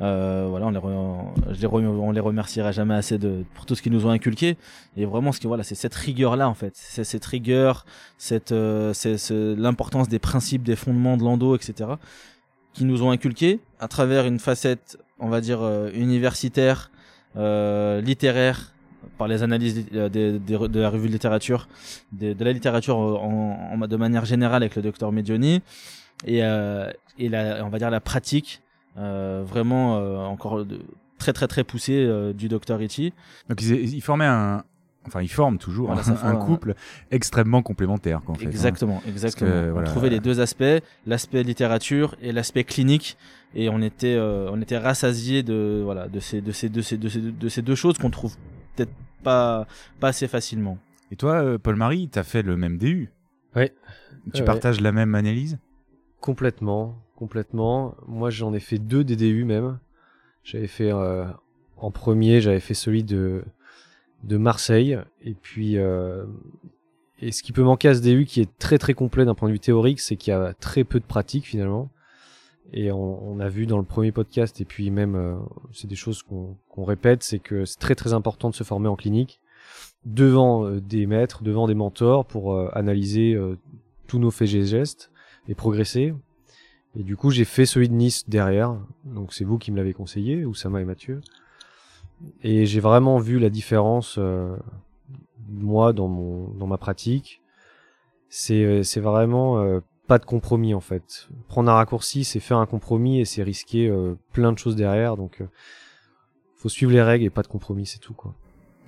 Euh, 0.01 0.47
voilà, 0.49 0.67
on 0.67 0.71
les, 0.71 1.55
je 1.55 1.61
les 1.61 1.67
on 1.67 2.11
les 2.11 2.21
remerciera 2.21 2.73
jamais 2.73 2.95
assez 2.95 3.19
de 3.19 3.45
pour 3.55 3.67
tout 3.67 3.75
ce 3.75 3.83
qu'ils 3.83 3.93
nous 3.93 4.07
ont 4.07 4.11
inculqué. 4.11 4.57
Et 4.97 5.05
vraiment, 5.05 5.33
ce 5.33 5.41
qui 5.41 5.47
voilà, 5.47 5.62
c'est 5.62 5.75
cette 5.75 5.95
rigueur 5.95 6.37
là 6.37 6.49
en 6.49 6.55
fait, 6.55 6.73
c'est 6.75 7.05
cette 7.05 7.27
rigueur, 7.27 7.85
cette 8.17 8.53
euh, 8.53 8.95
c'est 8.95 9.17
l'importance 9.31 10.09
des 10.09 10.21
principes, 10.21 10.62
des 10.62 10.77
fondements 10.77 11.19
de 11.19 11.25
l'endo, 11.25 11.55
etc 11.55 11.97
qui 12.73 12.85
nous 12.85 13.03
ont 13.03 13.11
inculqué 13.11 13.61
à 13.79 13.89
travers 13.89 14.27
une 14.27 14.39
facette 14.39 14.99
on 15.21 15.29
va 15.29 15.41
dire, 15.41 15.63
euh, 15.63 15.91
universitaire, 15.95 16.91
euh, 17.37 18.01
littéraire, 18.01 18.73
par 19.19 19.29
les 19.29 19.43
analyses 19.43 19.87
de, 19.91 20.09
de, 20.09 20.81
la 20.81 20.91
revue 20.91 21.09
de 21.09 21.13
littérature, 21.13 21.69
de, 22.13 22.35
la 22.43 22.53
littérature 22.53 22.99
de 22.99 23.97
manière 23.97 24.25
générale 24.25 24.63
avec 24.63 24.77
le 24.77 24.83
docteur 24.83 25.13
Medioni, 25.13 25.63
et, 26.27 26.43
euh, 26.43 26.91
et 27.19 27.31
on 27.63 27.69
va 27.69 27.79
dire 27.79 27.91
la 27.91 28.01
pratique, 28.01 28.63
euh, 28.99 29.43
vraiment 29.47 29.99
euh, 29.99 30.17
encore 30.17 30.65
très 31.19 31.33
très 31.33 31.47
très 31.47 31.65
poussée 31.65 32.05
euh, 32.05 32.33
du 32.33 32.49
docteur 32.49 32.79
Ricci. 32.79 33.13
Donc 33.49 33.63
ils, 33.63 33.95
ils 33.95 34.01
formaient 34.03 34.27
un, 34.27 34.65
enfin 35.07 35.23
ils 35.23 35.30
forment 35.30 35.59
toujours 35.59 35.90
un, 35.90 36.37
couple 36.37 36.75
extrêmement 37.11 37.62
complémentaire. 37.62 38.23
En 38.26 38.35
fait, 38.35 38.47
hein. 38.47 38.50
exactement, 38.50 39.02
exactement. 39.07 39.75
on 39.76 39.85
trouvait 39.85 40.11
les 40.11 40.21
deux 40.21 40.40
aspects, 40.40 40.64
l'aspect 41.07 41.42
littérature 41.42 42.14
et 42.21 42.33
l'aspect 42.33 42.64
clinique, 42.64 43.16
et 43.54 43.69
on 43.69 43.80
était 43.80 44.14
euh, 44.14 44.50
on 44.52 44.61
était 44.61 44.78
rassasié 44.78 45.42
de 45.42 45.80
voilà 45.85 46.09
de 46.09 46.21
ces 46.21 46.40
de 46.40 46.52
ces 46.52 46.69
de 46.69 46.83
ces 46.83 46.97
de 46.97 47.09
ces, 47.09 47.21
de 47.21 47.49
ces 47.49 47.62
deux 47.62 47.75
choses 47.75 47.99
qu'on 47.99 48.11
trouve 48.11 48.37
peut-être 48.76 48.92
pas 49.23 49.66
pas 49.99 50.09
assez 50.09 50.28
facilement. 50.28 50.78
Et 51.11 51.16
toi, 51.16 51.42
euh, 51.42 51.59
Paul-Marie, 51.59 52.09
tu 52.09 52.19
as 52.19 52.23
fait 52.23 52.42
le 52.42 52.57
même 52.57 52.78
DU. 52.78 53.11
Oui. 53.57 53.71
Tu 54.33 54.45
partages 54.45 54.80
la 54.80 54.92
même 54.92 55.14
analyse? 55.14 55.59
Complètement, 56.21 57.02
complètement. 57.16 57.97
Moi, 58.07 58.30
j'en 58.30 58.52
ai 58.52 58.61
fait 58.61 58.78
deux 58.78 59.02
des 59.02 59.16
DU 59.16 59.45
même. 59.45 59.78
J'avais 60.45 60.69
fait 60.69 60.92
euh, 60.92 61.25
en 61.76 61.90
premier, 61.90 62.40
j'avais 62.40 62.61
fait 62.61 62.75
celui 62.75 63.02
de 63.02 63.42
de 64.25 64.37
Marseille. 64.37 64.99
Et 65.23 65.35
puis, 65.35 65.79
euh, 65.79 66.25
et 67.21 67.33
ce 67.33 67.43
qui 67.43 67.53
peut 67.53 67.62
manquer 67.62 67.89
à 67.89 67.95
ce 67.95 68.00
DU, 68.00 68.25
qui 68.25 68.41
est 68.41 68.59
très 68.59 68.79
très 68.79 68.95
complet 68.95 69.25
d'un 69.25 69.35
point 69.35 69.49
de 69.49 69.53
vue 69.53 69.61
théorique, 69.61 70.00
c'est 70.00 70.17
qu'il 70.17 70.33
y 70.33 70.35
a 70.35 70.55
très 70.55 70.85
peu 70.85 71.00
de 71.00 71.05
pratique 71.05 71.45
finalement. 71.45 71.91
Et 72.73 72.93
on, 72.93 73.41
a 73.41 73.49
vu 73.49 73.67
dans 73.67 73.79
le 73.79 73.85
premier 73.85 74.12
podcast, 74.12 74.61
et 74.61 74.65
puis 74.65 74.91
même, 74.91 75.17
euh, 75.17 75.35
c'est 75.73 75.89
des 75.89 75.97
choses 75.97 76.23
qu'on 76.23 76.85
répète, 76.85 77.25
c'est 77.25 77.41
que 77.41 77.65
c'est 77.65 77.81
très 77.81 77.97
très 77.97 78.12
important 78.12 78.49
de 78.49 78.55
se 78.55 78.62
former 78.62 78.87
en 78.87 78.95
clinique 78.95 79.41
devant 80.05 80.65
euh, 80.65 80.81
des 80.81 81.07
maîtres, 81.07 81.43
devant 81.43 81.67
des 81.67 81.75
mentors 81.75 82.27
pour 82.27 82.57
analyser 82.77 83.37
tous 84.07 84.21
nos 84.21 84.31
faits 84.31 84.55
et 84.55 84.65
gestes 84.65 85.11
et 85.49 85.57
progresser. 85.57 86.15
Et 86.97 87.03
du 87.03 87.17
coup, 87.17 87.31
j'ai 87.31 87.45
fait 87.45 87.67
celui 87.67 87.89
de 87.89 87.95
Nice 87.95 88.29
derrière. 88.29 88.77
Donc 89.05 89.33
c'est 89.33 89.45
vous 89.45 89.59
qui 89.59 89.71
me 89.73 89.77
l'avez 89.77 89.93
conseillé, 89.93 90.45
Oussama 90.45 90.81
et 90.81 90.85
Mathieu. 90.85 91.21
Et 92.43 92.67
j'ai 92.67 92.81
vraiment 92.81 93.19
vu 93.19 93.39
la 93.39 93.50
différence, 93.50 94.17
euh, 94.19 94.57
moi, 95.49 95.93
dans, 95.93 96.09
mon, 96.09 96.49
dans 96.49 96.67
ma 96.67 96.79
pratique. 96.79 97.43
C'est, 98.29 98.65
euh, 98.65 98.83
c'est 98.83 99.00
vraiment 99.00 99.59
euh, 99.59 99.81
pas 100.07 100.19
de 100.19 100.25
compromis, 100.25 100.75
en 100.75 100.81
fait. 100.81 101.29
Prendre 101.49 101.71
un 101.71 101.75
raccourci, 101.75 102.25
c'est 102.25 102.41
faire 102.41 102.59
un 102.59 102.67
compromis 102.67 103.21
et 103.21 103.25
c'est 103.25 103.43
risquer 103.43 103.93
plein 104.33 104.53
de 104.53 104.59
choses 104.59 104.77
derrière. 104.77 105.17
Donc, 105.17 105.43
faut 106.57 106.69
suivre 106.69 106.93
les 106.93 107.03
règles 107.03 107.25
et 107.25 107.31
pas 107.31 107.43
de 107.43 107.49
compromis, 107.49 107.87
c'est 107.87 107.99
tout, 107.99 108.15
quoi. 108.15 108.35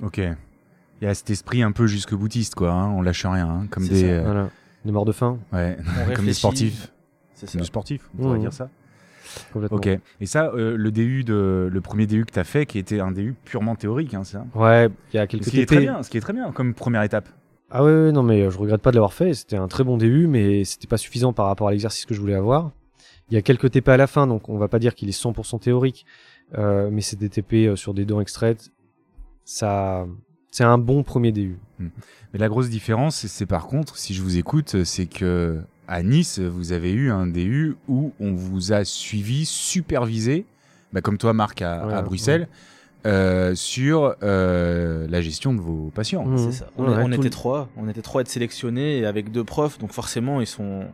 Ok. 0.03 0.19
Il 0.19 1.05
y 1.05 1.07
a 1.07 1.15
cet 1.15 1.31
esprit 1.31 1.63
un 1.63 1.73
peu 1.73 1.87
jusque 1.87 2.15
boutiste, 2.15 2.55
quoi. 2.55 2.73
Hein, 2.73 2.91
on 2.91 3.03
lâche 3.03 3.25
rien, 3.25 3.49
hein, 3.49 3.67
comme 3.71 3.87
des... 3.87 4.21
Voilà. 4.21 4.51
Des 4.85 4.91
morts 4.91 5.05
de 5.05 5.13
faim. 5.13 5.39
Ouais, 5.53 5.79
comme 6.17 6.27
des 6.27 6.35
sportifs. 6.35 6.93
C'est 7.35 7.57
des 7.57 7.65
sportifs, 7.65 8.09
on 8.15 8.23
pourrait 8.23 8.39
mmh. 8.39 8.43
dire 8.43 8.53
ça. 8.53 8.69
Ok. 9.71 9.89
Et 10.21 10.27
ça, 10.27 10.53
euh, 10.55 10.77
le 10.77 10.91
DU 10.91 11.25
de, 11.25 11.69
le 11.71 11.81
premier 11.81 12.07
DU 12.07 12.25
que 12.25 12.33
tu 12.33 12.39
as 12.39 12.45
fait, 12.45 12.67
qui 12.67 12.79
était 12.79 13.01
un 13.01 13.13
DU 13.13 13.35
purement 13.45 13.75
théorique, 13.75 14.15
hein, 14.15 14.25
ça? 14.25 14.45
Ouais, 14.55 14.89
il 15.13 15.17
y 15.17 15.19
a 15.19 15.27
quelques 15.27 15.45
ce 15.45 15.51
qui 15.51 15.61
est 15.61 15.67
très 15.67 15.81
bien, 15.81 16.03
ce 16.03 16.11
qui 16.11 16.19
est 16.19 16.21
très 16.21 16.33
bien 16.33 16.51
comme 16.53 16.75
première 16.75 17.03
étape. 17.03 17.29
Ah 17.71 17.83
ouais, 17.83 18.13
non 18.13 18.23
mais 18.23 18.51
je 18.51 18.59
regrette 18.59 18.83
pas 18.83 18.91
de 18.91 18.97
l'avoir 18.97 19.15
fait. 19.15 19.33
C'était 19.33 19.57
un 19.57 19.69
très 19.69 19.83
bon 19.83 19.97
DU, 19.97 20.27
mais 20.27 20.65
c'était 20.65 20.87
pas 20.87 20.99
suffisant 20.99 21.33
par 21.33 21.47
rapport 21.47 21.69
à 21.69 21.71
l'exercice 21.71 22.05
que 22.05 22.15
je 22.15 22.21
voulais 22.21 22.35
avoir. 22.35 22.71
Il 23.31 23.35
y 23.35 23.39
a 23.39 23.43
quelques 23.43 23.71
TP 23.71 23.89
à 23.89 23.97
la 23.97 24.07
fin, 24.07 24.27
donc 24.27 24.51
on 24.51 24.59
va 24.59 24.69
pas 24.69 24.79
dire 24.79 24.95
qu'il 24.95 25.09
est 25.09 25.19
100% 25.19 25.61
théorique, 25.61 26.05
euh, 26.59 26.91
mais 26.93 27.01
c'est 27.01 27.19
des 27.19 27.31
TP 27.31 27.67
euh, 27.67 27.77
sur 27.77 27.95
des 27.95 28.05
dents 28.05 28.21
extraites. 28.21 28.71
Ça, 29.47 30.07
c'est 30.51 30.65
un 30.65 30.77
bon 30.77 31.03
premier 31.03 31.33
DU. 31.33 31.57
Hmm. 31.79 31.89
Mais 32.33 32.39
la 32.39 32.49
grosse 32.49 32.69
différence, 32.69 33.27
c'est 33.27 33.47
par 33.47 33.67
contre, 33.67 33.97
si 33.97 34.13
je 34.13 34.23
vous 34.23 34.37
écoute, 34.37 34.85
c'est 34.85 35.07
que 35.07 35.63
à 35.93 36.03
Nice, 36.03 36.39
vous 36.39 36.73
avez 36.73 36.91
eu 36.91 37.11
un 37.11 37.27
DU 37.27 37.77
où 37.87 38.15
on 38.19 38.33
vous 38.33 38.73
a 38.73 38.83
suivi, 38.83 39.45
supervisé, 39.45 40.47
bah 40.95 41.03
comme 41.03 41.19
toi, 41.19 41.35
Marc, 41.35 41.61
à, 41.61 42.01
Bruxelles. 42.01 42.49
Euh, 43.05 43.57
sur 43.57 44.15
euh, 44.23 45.09
la 45.11 45.21
gestion 45.21 45.53
de 45.53 45.61
vos 45.61 45.91
patients. 45.93 46.25
Mmh. 46.25 46.39
C'est 46.39 46.53
ça. 46.53 46.67
On, 46.79 47.11
était 47.11 47.31
trois, 47.31 47.69
on 47.77 47.89
était 47.89 48.01
trois 48.01 48.21
à 48.21 48.23
être 48.23 48.29
sélectionnés 48.29 48.99
et 49.01 49.07
avec 49.07 49.33
deux 49.33 49.43
profs, 49.43 49.79
donc 49.81 49.91
forcément 49.91 50.41
ils 50.41 50.47
sont, 50.47 50.85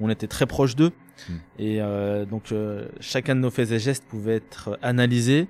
on 0.00 0.08
était 0.08 0.28
très 0.28 0.46
proches 0.46 0.76
d'eux 0.76 0.92
mmh. 0.92 1.32
et 1.58 1.82
euh, 1.82 2.24
donc 2.24 2.54
chacun 3.00 3.34
de 3.34 3.40
nos 3.40 3.50
faits 3.50 3.72
et 3.72 3.80
gestes 3.80 4.04
pouvait 4.04 4.36
être 4.36 4.78
analysé 4.80 5.48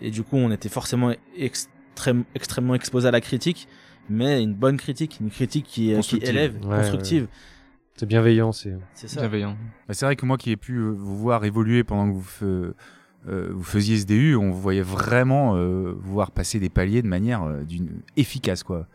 et 0.00 0.10
du 0.10 0.22
coup 0.22 0.36
on 0.36 0.50
était 0.50 0.70
forcément 0.70 1.12
extrêmement 1.36 2.74
exposé 2.74 3.06
à 3.06 3.10
la 3.10 3.20
critique, 3.20 3.68
mais 4.08 4.42
une 4.42 4.54
bonne 4.54 4.78
critique, 4.78 5.18
une 5.20 5.30
critique 5.30 5.66
qui, 5.66 5.94
qui 6.00 6.16
élève, 6.16 6.58
constructive. 6.60 7.28
C'est 7.96 8.06
bienveillant, 8.06 8.52
c'est. 8.52 8.76
ça. 8.94 9.20
Bienveillant. 9.20 9.56
Bah, 9.86 9.94
c'est 9.94 10.04
vrai 10.04 10.16
que 10.16 10.26
moi 10.26 10.36
qui 10.36 10.50
ai 10.50 10.56
pu 10.56 10.80
vous 10.80 11.16
voir 11.16 11.44
évoluer 11.44 11.84
pendant 11.84 12.08
que 12.08 12.16
vous 12.16 12.74
euh, 13.26 13.48
vous 13.52 13.62
faisiez 13.62 13.96
SDU, 13.96 14.36
on 14.36 14.50
voyait 14.50 14.82
vraiment 14.82 15.56
euh, 15.56 15.94
voir 15.98 16.30
passer 16.30 16.60
des 16.60 16.68
paliers 16.68 17.00
de 17.00 17.08
manière 17.08 17.42
euh, 17.42 17.62
d'une 17.62 18.02
efficace 18.16 18.62
quoi. 18.62 18.86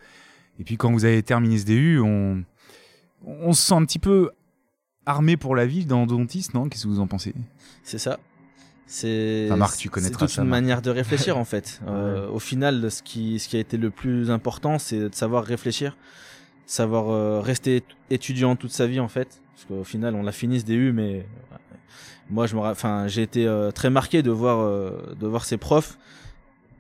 Et 0.60 0.64
puis 0.64 0.78
quand 0.78 0.92
vous 0.92 1.06
avez 1.06 1.24
terminé 1.24 1.58
SDU, 1.58 2.00
on 2.00 2.44
on 3.26 3.54
se 3.54 3.62
sent 3.62 3.74
un 3.74 3.86
petit 3.86 4.00
peu 4.00 4.30
armé 5.06 5.36
pour 5.36 5.56
la 5.56 5.66
vie 5.66 5.86
dans 5.86 6.06
dentiste, 6.06 6.54
non? 6.54 6.70
Qu'est-ce 6.70 6.84
que 6.84 6.90
vous 6.90 7.00
en 7.00 7.08
pensez? 7.08 7.34
C'est 7.84 7.98
ça. 7.98 8.20
C'est 8.86 9.50
Marc, 9.56 9.78
tu 9.78 9.90
connaîtras 9.90 10.28
toute 10.28 10.38
une 10.38 10.46
manière 10.46 10.82
de 10.82 10.90
réfléchir 10.90 11.38
en 11.38 11.46
fait. 11.46 11.82
Au 12.32 12.40
final, 12.40 12.92
ce 12.92 13.02
qui 13.02 13.40
ce 13.40 13.48
qui 13.48 13.58
a 13.58 13.60
été 13.60 13.78
le 13.78 13.90
plus 13.90 14.30
important, 14.30 14.78
c'est 14.80 15.10
de 15.10 15.16
savoir 15.16 15.44
réfléchir, 15.44 15.98
savoir 16.70 17.44
rester 17.44 17.84
étudiant 18.10 18.56
toute 18.56 18.72
sa 18.72 18.88
vie 18.88 19.00
en 19.00 19.08
fait. 19.08 19.42
Parce 19.56 19.66
qu'au 19.66 19.84
final, 19.84 20.16
on 20.16 20.24
l'a 20.24 20.32
fini 20.32 20.60
SDU, 20.60 20.94
mais 20.94 21.26
moi 22.30 22.48
je 22.48 22.56
me 22.56 22.62
enfin 22.62 23.08
j'ai 23.08 23.24
été 23.24 23.48
euh, 23.48 23.72
très 23.72 23.90
marqué 23.90 24.22
de 24.22 24.32
voir 24.32 24.60
euh, 24.60 25.16
de 25.20 25.28
voir 25.28 25.46
ces 25.46 25.58
profs 25.58 25.98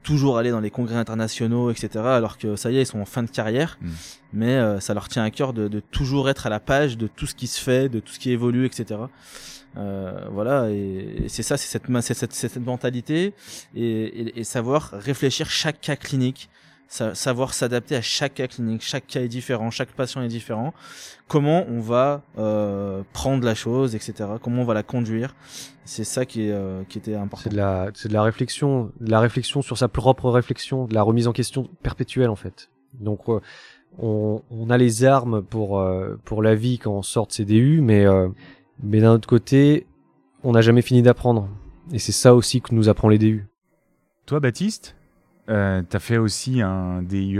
toujours 0.03 0.37
aller 0.37 0.51
dans 0.51 0.59
les 0.59 0.69
congrès 0.69 0.95
internationaux 0.95 1.71
etc 1.71 1.89
alors 2.05 2.37
que 2.37 2.55
ça 2.55 2.71
y 2.71 2.77
est 2.77 2.83
ils 2.83 2.85
sont 2.85 2.99
en 2.99 3.05
fin 3.05 3.23
de 3.23 3.29
carrière 3.29 3.77
mm. 3.81 3.89
mais 4.33 4.55
euh, 4.55 4.79
ça 4.79 4.93
leur 4.93 5.09
tient 5.09 5.23
à 5.23 5.31
cœur 5.31 5.53
de, 5.53 5.67
de, 5.67 5.79
toujours 5.79 6.29
être 6.29 6.47
à 6.47 6.49
la 6.49 6.59
page 6.59 6.97
de 6.97 7.07
tout 7.07 7.25
ce 7.25 7.35
qui 7.35 7.47
se 7.47 7.59
fait 7.59 7.89
de 7.89 7.99
tout 7.99 8.13
ce 8.13 8.19
qui 8.19 8.31
évolue 8.31 8.65
etc 8.65 9.01
voilà 10.31 10.69
et, 10.69 11.25
c'est 11.27 11.43
ça 11.43 11.55
c'est 11.55 11.67
cette, 11.67 12.17
cette, 12.17 12.33
cette, 12.33 12.65
mentalité 12.65 13.33
et, 13.75 13.81
et, 13.81 14.39
et 14.39 14.43
savoir 14.43 14.91
réfléchir 14.91 15.49
chaque 15.49 15.79
cas 15.79 15.95
clinique 15.95 16.49
savoir 16.89 17.53
s'adapter 17.53 17.95
à 17.95 18.01
chaque 18.01 18.35
cas 18.35 18.47
clinique. 18.47 18.81
Chaque 18.81 19.07
cas 19.07 19.21
est 19.21 19.27
différent, 19.27 19.69
chaque 19.69 19.91
patient 19.91 20.21
est 20.21 20.27
différent. 20.27 20.73
Comment 21.27 21.65
on 21.69 21.79
va 21.79 22.23
euh, 22.37 23.03
prendre 23.13 23.45
la 23.45 23.55
chose, 23.55 23.95
etc. 23.95 24.13
Comment 24.41 24.63
on 24.63 24.65
va 24.65 24.73
la 24.73 24.83
conduire. 24.83 25.35
C'est 25.85 26.03
ça 26.03 26.25
qui, 26.25 26.47
est, 26.47 26.51
euh, 26.51 26.83
qui 26.89 26.97
était 26.97 27.15
important. 27.15 27.43
C'est 27.43 27.49
de 27.49 27.57
la, 27.57 27.89
c'est 27.93 28.09
de 28.09 28.13
la 28.13 28.23
réflexion, 28.23 28.91
de 28.99 29.11
la 29.11 29.19
réflexion 29.19 29.61
sur 29.61 29.77
sa 29.77 29.87
propre 29.87 30.29
réflexion, 30.29 30.85
de 30.85 30.93
la 30.93 31.03
remise 31.03 31.27
en 31.27 31.31
question 31.31 31.69
perpétuelle 31.83 32.29
en 32.29 32.35
fait. 32.35 32.69
Donc 32.99 33.29
euh, 33.29 33.39
on, 33.99 34.41
on, 34.49 34.69
a 34.69 34.77
les 34.77 35.03
armes 35.03 35.43
pour 35.43 35.79
euh, 35.79 36.19
pour 36.25 36.41
la 36.41 36.55
vie 36.55 36.79
quand 36.79 36.91
on 36.91 37.01
sort 37.01 37.27
de 37.27 37.33
CDU, 37.33 37.81
mais 37.81 38.05
mais 38.81 39.01
d'un 39.01 39.13
autre 39.13 39.27
côté, 39.27 39.87
on 40.43 40.53
n'a 40.53 40.61
jamais 40.61 40.81
fini 40.81 41.01
d'apprendre. 41.01 41.49
Et 41.91 41.99
c'est 41.99 42.11
ça 42.11 42.35
aussi 42.35 42.61
que 42.61 42.73
nous 42.73 42.87
apprend 42.87 43.09
les 43.09 43.17
DU. 43.17 43.47
Toi, 44.25 44.39
Baptiste, 44.39 44.95
euh, 45.49 45.81
tu 45.89 45.95
as 45.95 45.99
fait 45.99 46.17
aussi 46.17 46.61
un 46.61 47.01
DIE, 47.01 47.39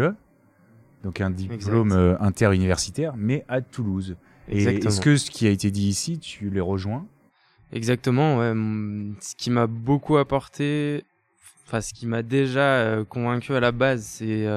donc 1.04 1.22
un 1.22 1.30
diplôme 1.30 1.92
euh, 1.92 2.18
interuniversitaire, 2.20 3.14
mais 3.16 3.46
à 3.48 3.62
Toulouse. 3.62 4.16
Et 4.48 4.64
est-ce 4.64 5.00
que 5.00 5.16
ce 5.16 5.30
qui 5.30 5.46
a 5.46 5.52
été 5.52 5.70
dit 5.70 5.88
ici, 5.88 6.18
tu 6.18 6.50
les 6.50 6.60
rejoins 6.60 7.06
Exactement, 7.72 8.38
ouais. 8.38 8.54
Ce 9.22 9.36
qui 9.36 9.52
m'a 9.52 9.68
beaucoup 9.68 10.18
apporté, 10.18 11.04
enfin 11.68 11.82
ce 11.82 11.94
qui 11.94 12.08
m'a 12.08 12.24
déjà 12.24 12.62
euh, 12.62 13.06
convaincu 13.06 13.54
à 13.54 13.60
la 13.60 13.72
base, 13.72 14.04
c'est 14.04 14.48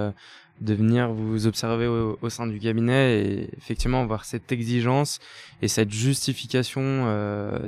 de 0.61 0.75
venir 0.75 1.13
vous 1.13 1.47
observer 1.47 1.87
au, 1.87 2.31
sein 2.31 2.47
du 2.47 2.59
cabinet 2.59 3.19
et 3.19 3.51
effectivement 3.57 4.07
voir 4.07 4.25
cette 4.25 4.53
exigence 4.53 5.19
et 5.61 5.69
cette 5.69 5.91
justification 5.91 7.07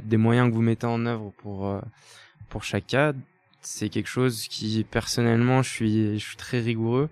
des 0.03 0.17
moyens 0.17 0.49
que 0.49 0.55
vous 0.55 0.62
mettez 0.62 0.87
en 0.87 1.05
œuvre 1.05 1.33
pour 1.38 1.81
pour 2.49 2.62
chaque 2.62 2.87
cas 2.87 3.12
c'est 3.66 3.88
quelque 3.88 4.09
chose 4.09 4.49
qui 4.49 4.85
personnellement 4.90 5.62
je 5.62 5.71
suis 5.71 6.18
je 6.18 6.25
suis 6.25 6.37
très 6.37 6.61
rigoureux. 6.61 7.09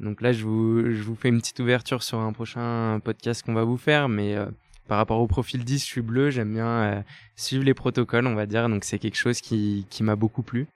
Donc 0.00 0.20
là 0.20 0.32
je 0.32 0.44
vous 0.44 0.92
je 0.92 1.02
vous 1.02 1.14
fais 1.14 1.28
une 1.28 1.40
petite 1.40 1.60
ouverture 1.60 2.02
sur 2.02 2.18
un 2.18 2.32
prochain 2.32 3.00
podcast 3.04 3.44
qu'on 3.44 3.54
va 3.54 3.64
vous 3.64 3.76
faire 3.76 4.08
mais 4.08 4.36
euh, 4.36 4.46
par 4.88 4.98
rapport 4.98 5.20
au 5.20 5.26
profil 5.26 5.64
10, 5.64 5.78
je 5.78 5.84
suis 5.84 6.02
bleu, 6.02 6.30
j'aime 6.30 6.52
bien 6.54 6.66
euh, 6.66 7.02
suivre 7.36 7.64
les 7.64 7.74
protocoles, 7.74 8.26
on 8.26 8.34
va 8.34 8.46
dire. 8.46 8.68
Donc 8.68 8.84
c'est 8.84 8.98
quelque 8.98 9.16
chose 9.16 9.40
qui 9.40 9.86
qui 9.90 10.02
m'a 10.02 10.16
beaucoup 10.16 10.42
plu. 10.42 10.66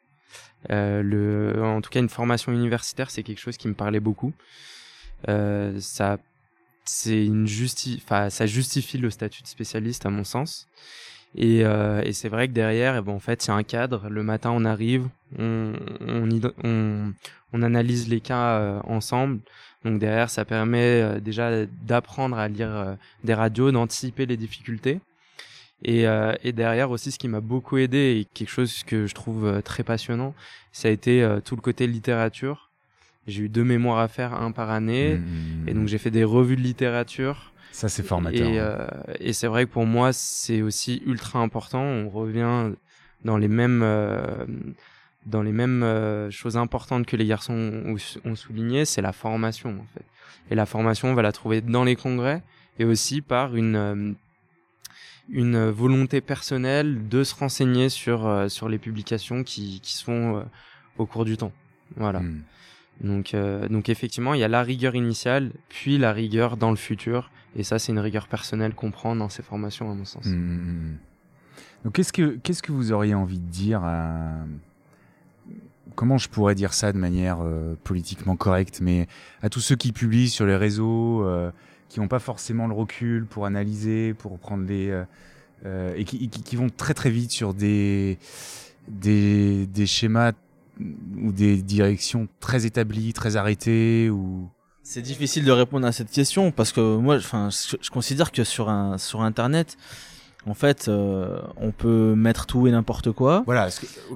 Euh, 0.71 1.02
le 1.02 1.62
en 1.62 1.80
tout 1.80 1.90
cas 1.90 2.00
une 2.00 2.09
formation 2.09 2.52
universitaire, 2.52 3.11
c'est 3.11 3.23
quelque 3.23 3.40
chose 3.40 3.56
qui 3.56 3.68
me 3.68 3.75
parlait 3.75 4.00
beaucoup. 4.00 4.33
Ça 5.26 6.18
c'est 6.85 7.26
une 7.26 7.49
ça 7.49 8.47
justifie 8.47 8.99
le 8.99 9.11
statut 9.11 9.42
de 9.42 9.49
spécialiste 9.49 10.06
à 10.06 10.11
mon 10.11 10.25
sens. 10.25 10.68
Et, 11.37 11.64
euh, 11.64 12.00
et 12.02 12.12
c'est 12.14 12.31
vrai 12.31 12.49
que 12.49 12.55
derrière, 12.55 12.97
eh 12.97 13.02
ben, 13.02 13.12
en 13.12 13.21
fait, 13.21 13.47
a 13.49 13.52
un 13.52 13.62
cadre. 13.62 14.09
Le 14.09 14.23
matin, 14.23 14.50
on 14.52 14.64
arrive, 14.64 15.07
on, 15.38 15.75
on, 16.00 16.28
on, 16.64 17.12
on 17.52 17.62
analyse 17.62 18.09
les 18.09 18.21
cas 18.21 18.59
euh, 18.59 18.81
ensemble. 18.85 19.40
Donc 19.85 20.00
derrière, 20.00 20.31
ça 20.31 20.45
permet 20.45 21.02
euh, 21.02 21.21
déjà 21.21 21.66
d'apprendre 21.66 22.38
à 22.38 22.49
lire 22.49 22.71
euh, 22.71 22.95
des 23.23 23.35
radios, 23.35 23.71
d'anticiper 23.71 24.25
les 24.25 24.38
difficultés. 24.38 25.00
Et, 25.85 26.07
et, 26.43 26.52
derrière 26.52 26.90
aussi, 26.90 27.12
ce 27.12 27.19
qui 27.19 27.28
m'a 27.28 27.43
beaucoup 27.43 27.76
aidé 27.76 28.19
et 28.19 28.25
quelque 28.33 28.49
chose 28.49 28.83
que 28.83 29.07
je 29.07 29.14
trouve 29.14 29.61
très 29.62 29.83
passionnant, 29.83 30.35
ça 30.73 30.88
a 30.88 30.90
été 30.90 31.25
tout 31.45 31.55
le 31.55 31.61
côté 31.61 31.87
littérature. 31.87 32.71
J'ai 33.26 33.43
eu 33.43 33.49
deux 33.50 33.62
mémoires 33.62 33.99
à 33.99 34.09
faire, 34.09 34.33
un 34.33 34.52
par 34.52 34.71
année, 34.71 35.16
mmh. 35.16 35.69
et 35.69 35.75
donc 35.75 35.87
j'ai 35.87 35.99
fait 35.99 36.11
des 36.11 36.25
revues 36.25 36.57
de 36.57 36.62
littérature. 36.62 37.52
Ça, 37.76 37.90
c'est 37.90 38.02
formateur. 38.02 38.49
Et, 38.49 38.59
euh, 38.59 38.87
et 39.21 39.35
c'est 39.35 39.49
vrai 39.49 39.66
que 39.66 39.71
pour 39.71 39.85
moi, 39.85 40.14
c'est 40.14 40.62
aussi 40.62 41.02
ultra 41.04 41.40
important. 41.40 41.83
On 41.83 42.09
revient 42.09 42.73
dans 43.23 43.37
les 43.37 43.49
mêmes, 43.49 43.83
euh, 43.85 44.47
dans 45.26 45.42
les 45.42 45.52
mêmes 45.52 45.83
euh, 45.83 46.30
choses 46.30 46.56
importantes 46.56 47.04
que 47.04 47.16
les 47.16 47.26
garçons 47.26 47.83
ont, 48.25 48.35
souligné, 48.35 48.87
c'est 48.87 49.02
la 49.02 49.12
formation, 49.12 49.78
en 49.78 49.87
fait. 49.92 50.06
Et 50.50 50.54
la 50.54 50.64
formation, 50.64 51.09
on 51.09 51.14
va 51.14 51.21
la 51.21 51.33
trouver 51.33 51.61
dans 51.61 51.85
les 51.85 51.97
congrès 51.97 52.42
et 52.78 52.87
aussi 52.87 53.21
par 53.21 53.54
une, 53.54 54.16
une 55.28 55.68
volonté 55.68 56.23
personnelle 56.23 57.06
de 57.09 57.25
se 57.25 57.35
renseigner 57.35 57.90
sur, 57.90 58.50
sur 58.50 58.71
les 58.71 58.78
publications 58.78 59.45
qui, 59.45 59.83
qui 59.83 59.97
se 59.97 60.04
font 60.04 60.47
au 60.97 61.04
cours 61.04 61.26
du 61.26 61.37
temps. 61.37 61.52
Voilà. 61.97 62.21
Hmm. 62.21 62.40
Donc, 63.02 63.37
donc 63.68 63.90
effectivement, 63.90 64.33
il 64.33 64.40
y 64.40 64.45
a 64.45 64.49
la 64.49 64.62
rigueur 64.62 64.95
initiale, 64.95 65.50
puis 65.68 65.99
la 65.99 66.14
rigueur 66.14 66.56
dans 66.56 66.71
le 66.71 66.76
futur. 66.76 67.30
Et 67.57 67.63
ça, 67.63 67.79
c'est 67.79 67.91
une 67.93 67.99
rigueur 67.99 68.29
personnelle 68.29 68.75
qu'on 68.75 68.91
prend 68.91 69.17
dans 69.17 69.29
ces 69.29 69.43
formations, 69.43 69.91
à 69.91 69.95
mon 69.95 70.05
sens. 70.05 70.27
Mmh. 70.27 70.97
Donc, 71.85 71.95
qu'est-ce 71.95 72.13
que, 72.13 72.37
qu'est-ce 72.43 72.63
que 72.63 72.71
vous 72.71 72.93
auriez 72.93 73.15
envie 73.15 73.39
de 73.39 73.51
dire 73.51 73.83
à... 73.83 74.21
Comment 75.95 76.19
je 76.19 76.29
pourrais 76.29 76.55
dire 76.55 76.75
ça 76.75 76.93
de 76.93 76.99
manière 76.99 77.39
euh, 77.41 77.75
politiquement 77.83 78.37
correcte, 78.37 78.81
mais 78.83 79.09
à 79.41 79.49
tous 79.49 79.61
ceux 79.61 79.77
qui 79.77 79.93
publient 79.93 80.29
sur 80.29 80.45
les 80.45 80.57
réseaux, 80.57 81.25
euh, 81.25 81.51
qui 81.89 82.01
n'ont 82.01 82.09
pas 82.09 82.19
forcément 82.19 82.67
le 82.67 82.75
recul 82.75 83.25
pour 83.25 83.47
analyser, 83.47 84.13
pour 84.13 84.39
prendre 84.39 84.67
les... 84.67 85.05
et 85.65 86.05
qui, 86.05 86.29
qui, 86.29 86.43
qui, 86.43 86.57
vont 86.57 86.69
très 86.69 86.93
très 86.93 87.11
vite 87.11 87.31
sur 87.31 87.55
des, 87.55 88.19
des, 88.89 89.67
des 89.67 89.87
schémas 89.87 90.33
ou 91.23 91.33
des 91.33 91.63
directions 91.63 92.29
très 92.41 92.67
établies, 92.67 93.15
très 93.15 93.37
arrêtées 93.37 94.11
ou 94.11 94.51
C'est 94.88 95.02
difficile 95.02 95.45
de 95.45 95.50
répondre 95.50 95.85
à 95.85 95.90
cette 95.90 96.12
question 96.12 96.52
parce 96.52 96.71
que 96.71 96.97
moi, 96.97 97.16
enfin, 97.16 97.49
je, 97.50 97.90
considère 97.90 98.31
que 98.31 98.45
sur 98.45 98.69
un 98.69 98.99
sur 98.99 99.23
Internet, 99.23 99.76
en 100.47 100.55
fait, 100.55 100.87
euh, 100.87 101.40
on 101.57 101.73
peut 101.73 102.14
mettre 102.14 102.47
tout 102.47 102.69
et 102.69 102.71
n'importe 102.71 103.11
quoi. 103.11 103.43
Voilà. 103.47 103.69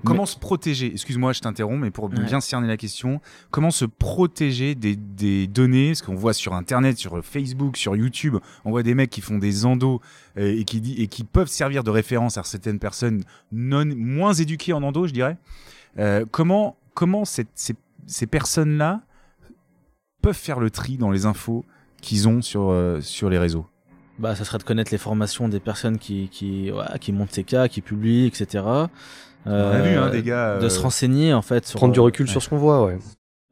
comment 0.04 0.26
se 0.26 0.38
protéger? 0.38 0.92
Excuse-moi, 0.92 1.32
je 1.32 1.40
t'interromps, 1.40 1.80
mais 1.80 1.90
pour 1.90 2.08
bien 2.08 2.40
cerner 2.40 2.68
la 2.68 2.76
question, 2.76 3.20
comment 3.50 3.72
se 3.72 3.84
protéger 3.84 4.76
des, 4.76 4.94
des 4.94 5.48
données? 5.48 5.96
Ce 5.96 6.04
qu'on 6.04 6.14
voit 6.14 6.34
sur 6.34 6.54
Internet, 6.54 6.98
sur 6.98 7.20
Facebook, 7.24 7.76
sur 7.76 7.96
YouTube, 7.96 8.36
on 8.64 8.70
voit 8.70 8.84
des 8.84 8.94
mecs 8.94 9.10
qui 9.10 9.22
font 9.22 9.38
des 9.38 9.66
endos 9.66 10.00
euh, 10.38 10.54
et, 10.56 10.62
qui, 10.62 10.94
et 10.98 11.08
qui 11.08 11.24
peuvent 11.24 11.48
servir 11.48 11.82
de 11.82 11.90
référence 11.90 12.38
à 12.38 12.44
certaines 12.44 12.78
personnes 12.78 13.24
non, 13.50 13.86
moins 13.96 14.34
éduquées 14.34 14.72
en 14.72 14.84
endo, 14.84 15.08
je 15.08 15.12
dirais. 15.12 15.36
Euh, 15.98 16.24
comment 16.30 16.76
comment 16.94 17.24
ces, 17.24 17.46
ces 17.56 18.26
personnes-là 18.28 19.00
peuvent 20.20 20.34
faire 20.34 20.60
le 20.60 20.70
tri 20.70 20.96
dans 20.96 21.10
les 21.10 21.26
infos 21.26 21.64
qu'ils 22.00 22.28
ont 22.28 22.42
sur, 22.42 22.74
sur 23.00 23.28
les 23.30 23.38
réseaux 23.38 23.66
bah, 24.20 24.36
ça 24.36 24.44
serait 24.44 24.58
de 24.58 24.64
connaître 24.64 24.92
les 24.92 24.98
formations 24.98 25.48
des 25.48 25.60
personnes 25.60 25.98
qui, 25.98 26.28
qui, 26.28 26.70
qui 27.00 27.12
montent 27.12 27.32
ces 27.32 27.42
cas, 27.42 27.68
qui 27.68 27.80
publient, 27.80 28.26
etc. 28.26 28.64
Euh, 29.46 29.72
On 29.72 29.74
a 29.74 29.80
vu, 29.80 29.96
hein, 29.96 30.10
des 30.10 30.22
gars. 30.22 30.58
De 30.58 30.68
se 30.68 30.78
euh, 30.78 30.82
renseigner, 30.82 31.32
en 31.32 31.42
fait. 31.42 31.66
Sur, 31.66 31.78
prendre 31.78 31.94
du 31.94 32.00
recul 32.00 32.28
sur 32.28 32.42
ce 32.42 32.48
qu'on 32.48 32.58
voit, 32.58 32.84
ouais. 32.84 32.98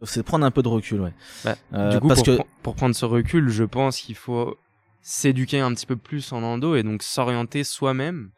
C'est 0.02 0.20
de 0.20 0.25
prendre 0.25 0.44
un 0.44 0.50
peu 0.50 0.62
de 0.62 0.68
recul, 0.68 1.00
ouais. 1.00 1.14
Bah, 1.44 1.56
euh, 1.72 1.92
du 1.92 2.00
coup, 2.00 2.08
parce 2.08 2.22
pour, 2.22 2.37
que... 2.37 2.42
pour 2.62 2.75
prendre 2.75 2.94
ce 2.94 3.04
recul, 3.04 3.48
je 3.48 3.64
pense 3.64 3.98
qu'il 3.98 4.14
faut 4.14 4.56
s'éduquer 5.00 5.60
un 5.60 5.72
petit 5.72 5.87
peu 5.87 5.96
plus 5.96 6.32
en 6.32 6.42
endo 6.42 6.76
et 6.76 6.82
donc 6.82 7.02
s'orienter 7.02 7.64
soi-même 7.64 8.30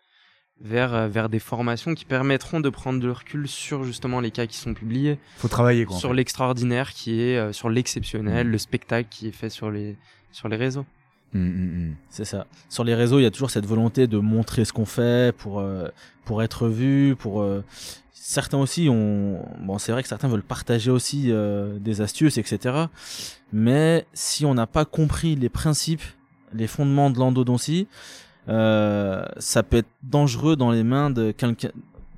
vers, 0.60 0.94
euh, 0.94 1.08
vers 1.08 1.28
des 1.28 1.38
formations 1.38 1.94
qui 1.94 2.04
permettront 2.04 2.60
de 2.60 2.68
prendre 2.68 3.00
du 3.00 3.10
recul 3.10 3.48
sur 3.48 3.84
justement 3.84 4.20
les 4.20 4.30
cas 4.30 4.46
qui 4.46 4.56
sont 4.56 4.74
publiés. 4.74 5.18
Faut 5.38 5.48
travailler 5.48 5.84
quoi. 5.84 5.96
Sur 5.96 6.14
l'extraordinaire 6.14 6.92
qui 6.92 7.20
est, 7.20 7.52
sur 7.52 7.70
l'exceptionnel, 7.70 8.46
mmh. 8.46 8.50
le 8.50 8.58
spectacle 8.58 9.08
qui 9.10 9.28
est 9.28 9.32
fait 9.32 9.50
sur 9.50 9.70
les, 9.70 9.96
sur 10.32 10.48
les 10.48 10.56
réseaux. 10.56 10.86
Mm, 11.32 11.38
mm, 11.38 11.88
mm. 11.88 11.96
C'est 12.08 12.24
ça. 12.24 12.46
Sur 12.68 12.84
les 12.84 12.94
réseaux, 12.94 13.18
il 13.18 13.22
y 13.22 13.26
a 13.26 13.30
toujours 13.30 13.50
cette 13.50 13.66
volonté 13.66 14.06
de 14.06 14.18
montrer 14.18 14.64
ce 14.64 14.72
qu'on 14.72 14.86
fait 14.86 15.34
pour 15.36 15.60
euh, 15.60 15.88
pour 16.24 16.42
être 16.42 16.68
vu, 16.68 17.14
pour 17.16 17.42
euh, 17.42 17.64
certains 18.12 18.58
aussi 18.58 18.88
ont 18.88 19.42
bon 19.60 19.78
c'est 19.78 19.92
vrai 19.92 20.02
que 20.02 20.08
certains 20.08 20.28
veulent 20.28 20.42
partager 20.42 20.90
aussi 20.90 21.26
euh, 21.28 21.78
des 21.78 22.00
astuces 22.00 22.38
etc. 22.38 22.86
Mais 23.52 24.06
si 24.12 24.44
on 24.44 24.54
n'a 24.54 24.66
pas 24.66 24.84
compris 24.84 25.36
les 25.36 25.48
principes, 25.48 26.02
les 26.52 26.66
fondements 26.66 27.10
de 27.10 27.18
l'endodontie, 27.18 27.86
ça 28.46 29.62
peut 29.62 29.78
être 29.78 29.90
dangereux 30.02 30.56
dans 30.56 30.70
les 30.70 30.82
mains 30.82 31.10
de 31.10 31.32
quelqu'un 31.32 31.68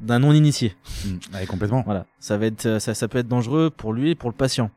d'un 0.03 0.19
non 0.19 0.33
initié. 0.33 0.75
Mmh, 1.07 1.47
complètement. 1.49 1.83
Voilà, 1.87 2.07
ça 2.19 2.37
va 2.37 2.47
être 2.47 2.81
ça, 2.81 2.95
ça 2.95 3.09
peut 3.09 3.19
être 3.19 3.29
dangereux 3.29 3.71
pour 3.71 3.93
lui 3.93 4.11
et 4.11 4.15
pour 4.15 4.31
le 4.31 4.35
patient. 4.35 4.71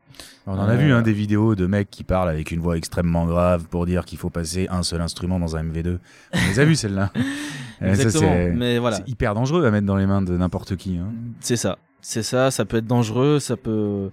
On 0.46 0.52
en 0.52 0.68
a 0.68 0.76
vu 0.76 0.92
hein, 0.92 1.02
des 1.02 1.12
vidéos 1.12 1.54
de 1.54 1.66
mecs 1.66 1.90
qui 1.90 2.04
parlent 2.04 2.28
avec 2.28 2.52
une 2.52 2.60
voix 2.60 2.76
extrêmement 2.76 3.26
grave 3.26 3.66
pour 3.68 3.84
dire 3.84 4.04
qu'il 4.04 4.18
faut 4.18 4.30
passer 4.30 4.68
un 4.70 4.82
seul 4.82 5.00
instrument 5.00 5.40
dans 5.40 5.56
un 5.56 5.64
MV2. 5.64 5.98
On 6.32 6.38
les 6.48 6.60
a 6.60 6.64
vu 6.64 6.76
celles-là. 6.76 7.12
Exactement. 7.82 8.54
mais 8.54 8.78
voilà. 8.78 8.96
C'est 8.96 9.08
hyper 9.08 9.34
dangereux 9.34 9.66
à 9.66 9.70
mettre 9.70 9.86
dans 9.86 9.96
les 9.96 10.06
mains 10.06 10.22
de 10.22 10.36
n'importe 10.36 10.76
qui. 10.76 10.96
Hein. 10.96 11.12
C'est 11.40 11.56
ça. 11.56 11.78
C'est 12.00 12.22
ça. 12.22 12.50
Ça 12.50 12.64
peut 12.64 12.78
être 12.78 12.86
dangereux. 12.86 13.40
Ça 13.40 13.56
peut. 13.56 14.10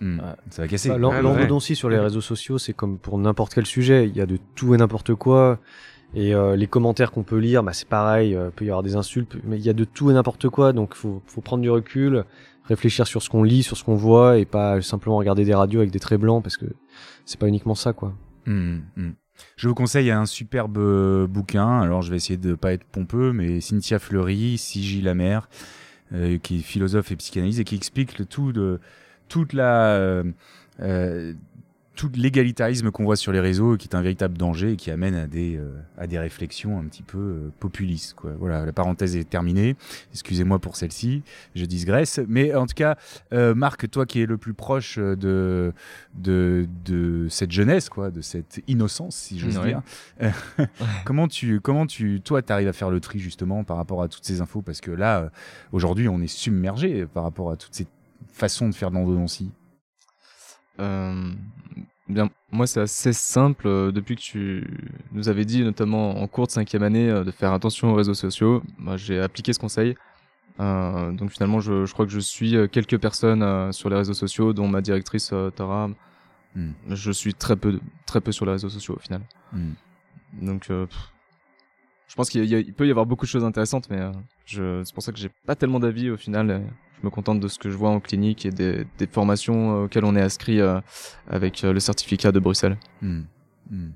Mmh. 0.00 0.20
Ça 0.50 0.62
va 0.62 0.68
casser. 0.68 0.88
Bah, 0.90 0.98
L'endodontie 0.98 1.74
sur 1.74 1.90
les 1.90 1.98
réseaux 1.98 2.20
sociaux, 2.20 2.58
c'est 2.58 2.72
comme 2.72 2.98
pour 2.98 3.18
n'importe 3.18 3.54
quel 3.54 3.66
sujet. 3.66 4.08
Il 4.08 4.16
y 4.16 4.20
a 4.20 4.26
de 4.26 4.38
tout 4.54 4.74
et 4.74 4.78
n'importe 4.78 5.14
quoi. 5.14 5.58
Et 6.14 6.34
euh, 6.34 6.56
les 6.56 6.66
commentaires 6.66 7.10
qu'on 7.10 7.24
peut 7.24 7.38
lire, 7.38 7.62
bah, 7.62 7.72
c'est 7.72 7.88
pareil, 7.88 8.30
il 8.30 8.36
euh, 8.36 8.50
peut 8.54 8.64
y 8.64 8.68
avoir 8.68 8.82
des 8.82 8.96
insultes, 8.96 9.36
mais 9.44 9.58
il 9.58 9.64
y 9.64 9.68
a 9.68 9.74
de 9.74 9.84
tout 9.84 10.10
et 10.10 10.14
n'importe 10.14 10.48
quoi, 10.48 10.72
donc 10.72 10.94
faut, 10.94 11.22
faut 11.26 11.40
prendre 11.40 11.62
du 11.62 11.70
recul, 11.70 12.24
réfléchir 12.64 13.06
sur 13.06 13.22
ce 13.22 13.28
qu'on 13.28 13.42
lit, 13.42 13.62
sur 13.62 13.76
ce 13.76 13.84
qu'on 13.84 13.96
voit, 13.96 14.38
et 14.38 14.44
pas 14.44 14.80
simplement 14.80 15.16
regarder 15.16 15.44
des 15.44 15.54
radios 15.54 15.80
avec 15.80 15.90
des 15.90 16.00
traits 16.00 16.20
blancs, 16.20 16.42
parce 16.42 16.56
que 16.56 16.66
c'est 17.24 17.38
pas 17.38 17.48
uniquement 17.48 17.74
ça, 17.74 17.92
quoi. 17.92 18.14
Mmh, 18.46 18.78
mmh. 18.96 19.10
Je 19.56 19.68
vous 19.68 19.74
conseille 19.74 20.10
un 20.10 20.26
superbe 20.26 20.78
euh, 20.78 21.26
bouquin, 21.26 21.80
alors 21.80 22.02
je 22.02 22.10
vais 22.10 22.16
essayer 22.16 22.38
de 22.38 22.54
pas 22.54 22.72
être 22.72 22.84
pompeux, 22.84 23.32
mais 23.32 23.60
Cynthia 23.60 23.98
Fleury, 23.98 24.56
Sigi 24.58 25.02
Lamère, 25.02 25.48
euh, 26.12 26.38
qui 26.38 26.58
est 26.58 26.62
philosophe 26.62 27.12
et 27.12 27.16
psychanalyste, 27.16 27.60
et 27.60 27.64
qui 27.64 27.74
explique 27.74 28.18
le 28.18 28.24
tout 28.24 28.52
de 28.52 28.80
toute 29.28 29.52
la... 29.52 29.96
Euh, 30.80 31.34
tout 31.96 32.10
l'égalitarisme 32.14 32.90
qu'on 32.90 33.04
voit 33.04 33.16
sur 33.16 33.32
les 33.32 33.40
réseaux 33.40 33.76
qui 33.76 33.88
est 33.88 33.96
un 33.96 34.02
véritable 34.02 34.36
danger 34.36 34.72
et 34.72 34.76
qui 34.76 34.90
amène 34.90 35.14
à 35.14 35.26
des 35.26 35.56
euh, 35.56 35.72
à 35.98 36.06
des 36.06 36.18
réflexions 36.18 36.78
un 36.78 36.84
petit 36.84 37.02
peu 37.02 37.18
euh, 37.18 37.52
populistes 37.58 38.14
quoi. 38.14 38.32
Voilà, 38.38 38.64
la 38.64 38.72
parenthèse 38.72 39.16
est 39.16 39.28
terminée. 39.28 39.76
Excusez-moi 40.12 40.58
pour 40.58 40.76
celle-ci, 40.76 41.22
je 41.54 41.64
digresse, 41.64 42.20
mais 42.28 42.54
en 42.54 42.66
tout 42.66 42.74
cas 42.74 42.96
euh, 43.32 43.54
Marc, 43.54 43.90
toi 43.90 44.04
qui 44.04 44.20
es 44.20 44.26
le 44.26 44.36
plus 44.36 44.54
proche 44.54 44.98
de 44.98 45.72
de 46.14 46.68
de 46.84 47.26
cette 47.30 47.50
jeunesse 47.50 47.88
quoi, 47.88 48.10
de 48.10 48.20
cette 48.20 48.62
innocence 48.68 49.16
si 49.16 49.38
j'ose 49.38 49.58
dire. 49.60 49.82
comment 51.04 51.28
tu 51.28 51.60
comment 51.60 51.86
tu 51.86 52.20
toi 52.20 52.42
tu 52.42 52.52
arrives 52.52 52.68
à 52.68 52.74
faire 52.74 52.90
le 52.90 53.00
tri 53.00 53.18
justement 53.18 53.64
par 53.64 53.78
rapport 53.78 54.02
à 54.02 54.08
toutes 54.08 54.24
ces 54.24 54.42
infos? 54.42 54.60
Parce 54.60 54.82
que 54.82 54.90
là 54.90 55.30
aujourd'hui 55.72 56.08
on 56.08 56.20
est 56.20 56.26
submergé 56.26 57.06
par 57.06 57.22
rapport 57.22 57.50
à 57.50 57.56
toutes 57.56 57.74
ces 57.74 57.86
façons 58.32 58.68
de 58.68 58.74
faire 58.74 58.90
de 58.90 58.96
l'endodontie. 58.96 59.50
Euh, 60.80 61.32
bien, 62.08 62.30
moi 62.50 62.66
c'est 62.66 62.80
assez 62.80 63.12
simple. 63.12 63.66
Euh, 63.66 63.92
depuis 63.92 64.16
que 64.16 64.20
tu 64.20 64.66
nous 65.12 65.28
avais 65.28 65.44
dit, 65.44 65.62
notamment 65.62 66.20
en 66.20 66.26
cours 66.26 66.46
de 66.46 66.52
cinquième 66.52 66.82
année, 66.82 67.08
euh, 67.08 67.24
de 67.24 67.30
faire 67.30 67.52
attention 67.52 67.92
aux 67.92 67.94
réseaux 67.94 68.14
sociaux, 68.14 68.62
moi 68.78 68.96
j'ai 68.96 69.20
appliqué 69.20 69.52
ce 69.52 69.58
conseil. 69.58 69.96
Euh, 70.58 71.12
donc 71.12 71.30
finalement, 71.30 71.60
je, 71.60 71.84
je, 71.84 71.92
crois 71.92 72.06
que 72.06 72.12
je 72.12 72.20
suis 72.20 72.56
quelques 72.70 72.98
personnes 72.98 73.72
sur 73.72 73.90
les 73.90 73.96
réseaux 73.96 74.14
sociaux, 74.14 74.52
dont 74.52 74.68
ma 74.68 74.80
directrice 74.80 75.32
Tara. 75.54 75.90
Hmm. 76.54 76.70
Je 76.88 77.12
suis 77.12 77.34
très 77.34 77.56
peu, 77.56 77.78
très 78.06 78.22
peu 78.22 78.32
sur 78.32 78.46
les 78.46 78.52
réseaux 78.52 78.70
sociaux 78.70 78.94
au 78.96 79.00
final. 79.00 79.20
Hmm. 79.52 79.72
Donc, 80.40 80.68
je 80.68 82.14
pense 82.14 82.30
qu'il 82.30 82.72
peut 82.72 82.86
y 82.86 82.90
avoir 82.90 83.04
beaucoup 83.04 83.26
de 83.26 83.30
choses 83.30 83.44
intéressantes, 83.44 83.88
mais 83.90 84.00
c'est 84.46 84.94
pour 84.94 85.02
ça 85.02 85.12
que 85.12 85.18
j'ai 85.18 85.30
pas 85.46 85.56
tellement 85.56 85.80
d'avis 85.80 86.10
au 86.10 86.16
final 86.16 86.62
je 87.00 87.06
me 87.06 87.10
contente 87.10 87.40
de 87.40 87.48
ce 87.48 87.58
que 87.58 87.70
je 87.70 87.76
vois 87.76 87.90
en 87.90 88.00
clinique 88.00 88.46
et 88.46 88.50
des, 88.50 88.86
des 88.98 89.06
formations 89.06 89.72
euh, 89.72 89.84
auxquelles 89.84 90.04
on 90.04 90.16
est 90.16 90.20
inscrit 90.20 90.60
euh, 90.60 90.80
avec 91.28 91.62
euh, 91.64 91.72
le 91.72 91.80
certificat 91.80 92.32
de 92.32 92.38
Bruxelles. 92.38 92.76
Hmm. 93.02 93.22
Hmm. 93.70 93.90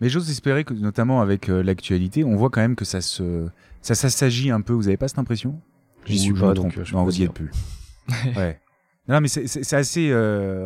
Mais 0.00 0.08
j'ose 0.08 0.30
espérer 0.30 0.64
que, 0.64 0.74
notamment 0.74 1.20
avec 1.20 1.46
l'actualité, 1.48 2.24
on 2.24 2.36
voit 2.36 2.50
quand 2.50 2.60
même 2.60 2.76
que 2.76 2.84
ça 2.84 3.00
se, 3.00 3.46
ça, 3.82 3.94
ça 3.94 4.10
s'agit 4.10 4.50
un 4.50 4.60
peu. 4.60 4.72
Vous 4.72 4.88
avez 4.88 4.96
pas 4.96 5.08
cette 5.08 5.18
impression? 5.18 5.60
J'y 6.04 6.18
suis 6.18 6.32
pas, 6.34 6.54
donc 6.54 6.82
je 6.82 6.92
non, 6.94 7.04
vous 7.04 7.20
y 7.20 7.24
êtes 7.24 7.32
plus. 7.32 7.50
ouais. 8.36 8.60
Non, 9.08 9.20
mais 9.20 9.28
c'est 9.28 9.74
assez 9.74 10.12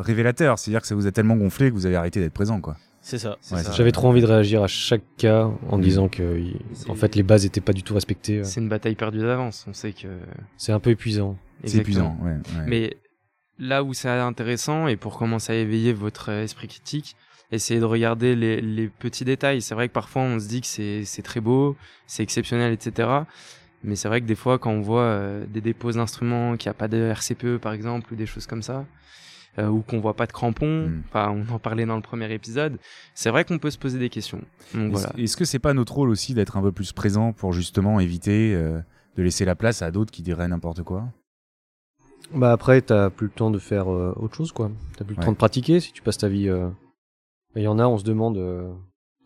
révélateur. 0.01 0.59
C'est-à-dire 0.59 0.81
que 0.81 0.87
ça 0.87 0.95
vous 0.95 1.07
a 1.07 1.13
tellement 1.13 1.37
gonflé 1.37 1.69
que 1.69 1.75
vous 1.75 1.87
avez 1.87 1.97
arrêté 1.97 2.19
d'être 2.19 2.33
présent, 2.33 2.61
quoi. 2.61 2.77
C'est 3.05 3.19
ça. 3.19 3.37
J'avais 3.77 3.93
trop 3.93 4.09
envie 4.09 4.23
de 4.23 4.27
réagir 4.27 4.63
à 4.63 4.67
chaque 4.67 5.03
cas 5.19 5.51
en 5.69 5.79
disant 5.79 6.09
que, 6.09 6.41
en 6.89 6.95
fait, 6.95 7.15
les 7.15 7.23
bases 7.23 7.45
étaient 7.45 7.61
pas 7.61 7.75
du 7.75 7.83
tout 7.83 7.93
respectées. 7.93 8.43
C'est 8.45 8.61
une 8.61 8.71
bataille 8.71 8.95
perdue 8.95 9.19
d'avance. 9.19 9.67
On 9.69 9.75
sait 9.75 9.93
que. 9.93 10.09
C'est 10.57 10.73
un 10.73 10.81
peu 10.81 10.91
épuisant. 10.91 11.37
C'est 11.65 11.79
épuisant, 11.79 12.17
ouais, 12.23 12.37
Mais 12.67 12.97
là 13.59 13.85
où 13.85 13.95
c'est 13.95 14.09
intéressant, 14.09 14.89
et 14.89 14.97
pour 14.97 15.19
commencer 15.19 15.53
à 15.53 15.57
éveiller 15.57 15.93
votre 15.93 16.31
esprit 16.31 16.67
critique, 16.67 17.15
essayez 17.53 17.79
de 17.79 17.85
regarder 17.85 18.35
les, 18.35 18.61
les 18.61 18.89
petits 18.89 19.25
détails. 19.25 19.61
C'est 19.61 19.75
vrai 19.75 19.89
que 19.89 19.93
parfois 19.93 20.23
on 20.23 20.41
se 20.41 20.49
dit 20.49 20.63
que 20.63 20.67
c'est 20.67 21.23
très 21.23 21.41
beau, 21.41 21.77
c'est 22.07 22.23
exceptionnel, 22.23 22.73
etc. 22.73 23.09
Mais 23.83 23.97
c'est 23.97 24.09
vrai 24.09 24.23
que 24.23 24.27
des 24.27 24.35
fois, 24.35 24.59
quand 24.59 24.71
on 24.71 24.81
voit 24.81 25.03
euh, 25.03 25.45
des 25.47 25.61
dépôts 25.61 25.93
d'instruments, 25.93 26.57
qu'il 26.57 26.71
n'y 26.71 26.71
a 26.71 26.75
pas 26.75 26.89
de 26.89 26.97
RCPE 26.97 27.59
par 27.59 27.75
exemple, 27.75 28.13
ou 28.13 28.17
des 28.17 28.27
choses 28.27 28.47
comme 28.47 28.63
ça, 28.63 28.87
euh, 29.59 29.69
ou 29.69 29.81
qu'on 29.81 30.01
voit 30.01 30.15
pas 30.15 30.27
de 30.27 30.33
crampons, 30.33 30.89
hmm. 30.89 31.03
enfin 31.09 31.31
on 31.31 31.55
en 31.55 31.59
parlait 31.59 31.87
dans 31.87 31.97
le 31.97 32.03
premier 32.03 32.33
épisode, 32.33 32.79
c'est 33.15 33.31
vrai 33.31 33.45
qu'on 33.45 33.59
peut 33.59 33.71
se 33.71 33.79
poser 33.79 33.99
des 33.99 34.11
questions. 34.11 34.41
Est-ce 35.17 35.37
que 35.37 35.45
c'est 35.45 35.59
pas 35.59 35.75
notre 35.75 35.95
rôle 35.95 36.11
aussi 36.11 36.35
d'être 36.35 36.57
un 36.57 36.63
peu 36.63 36.73
plus 36.73 36.93
présent 36.93 37.33
pour 37.33 37.53
justement 37.53 38.01
éviter 38.01 38.55
euh, 38.55 38.81
de 39.17 39.23
laisser 39.23 39.45
la 39.45 39.55
place 39.55 39.83
à 39.83 39.91
d'autres 39.91 40.11
qui 40.11 40.23
diraient 40.23 40.49
n'importe 40.49 40.83
quoi? 40.83 41.09
Bah 42.33 42.53
après, 42.53 42.81
t'as 42.81 43.11
plus 43.11 43.27
le 43.27 43.33
temps 43.33 43.51
de 43.51 43.59
faire 43.59 43.93
euh, 43.93 44.15
autre 44.17 44.35
chose, 44.35 44.53
quoi. 44.53 44.71
T'as 44.97 45.05
plus 45.05 45.17
le 45.17 45.23
temps 45.23 45.33
de 45.33 45.37
pratiquer 45.37 45.81
si 45.81 45.93
tu 45.93 46.03
passes 46.03 46.19
ta 46.19 46.29
vie. 46.29 46.49
Euh, 46.49 46.69
il 47.55 47.63
y 47.63 47.69
en 47.69 47.79
a, 47.79 47.87
on 47.87 47.99
se 47.99 48.05
demande 48.05 48.39
euh, 48.39 48.73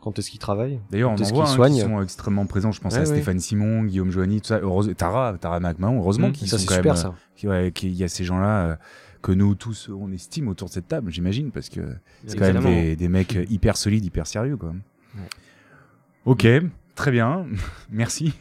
quand 0.01 0.19
est-ce 0.19 0.31
qu'ils 0.31 0.41
travaillent. 0.41 0.81
D'ailleurs, 0.91 1.13
on 1.13 1.15
en 1.15 1.33
voit 1.57 1.67
hein, 1.67 1.71
qui 1.71 1.81
sont 1.81 2.03
extrêmement 2.03 2.47
présents. 2.47 2.73
Je 2.73 2.81
pense 2.81 2.97
à 2.97 3.07
Stéphane 3.07 3.39
Simon, 3.39 3.85
Guillaume 3.85 4.11
Joanny, 4.11 4.41
tout 4.41 4.49
ça. 4.49 4.61
Tara, 4.97 5.39
Tara 5.39 5.61
McMahon. 5.61 5.99
Heureusement 5.99 6.29
mmh, 6.29 6.33
qu'ils 6.33 6.49
sont 6.49 6.57
quand 6.57 6.75
super, 6.75 6.95
même. 6.95 6.97
Ça. 6.97 7.71
Qu'il 7.71 7.93
y 7.95 8.05
a 8.05 8.09
ces 8.09 8.25
gens-là 8.25 8.79
que 9.23 9.33
nous 9.33 9.55
tous 9.55 9.89
on 9.89 10.13
estime 10.13 10.49
autour 10.49 10.69
de 10.69 10.75
cette 10.75 10.89
table, 10.89 11.11
j'imagine, 11.11 11.51
parce 11.51 11.69
que 11.69 11.81
c'est 12.27 12.37
quand 12.39 12.53
même 12.53 12.63
des, 12.63 12.97
des, 12.97 13.09
mecs 13.09 13.39
hyper 13.51 13.77
solides, 13.77 14.05
hyper 14.05 14.27
sérieux, 14.27 14.57
quoi. 14.57 14.73
Ok. 16.25 16.47
Très 16.99 17.13
bien, 17.13 17.47
merci. 17.93 18.35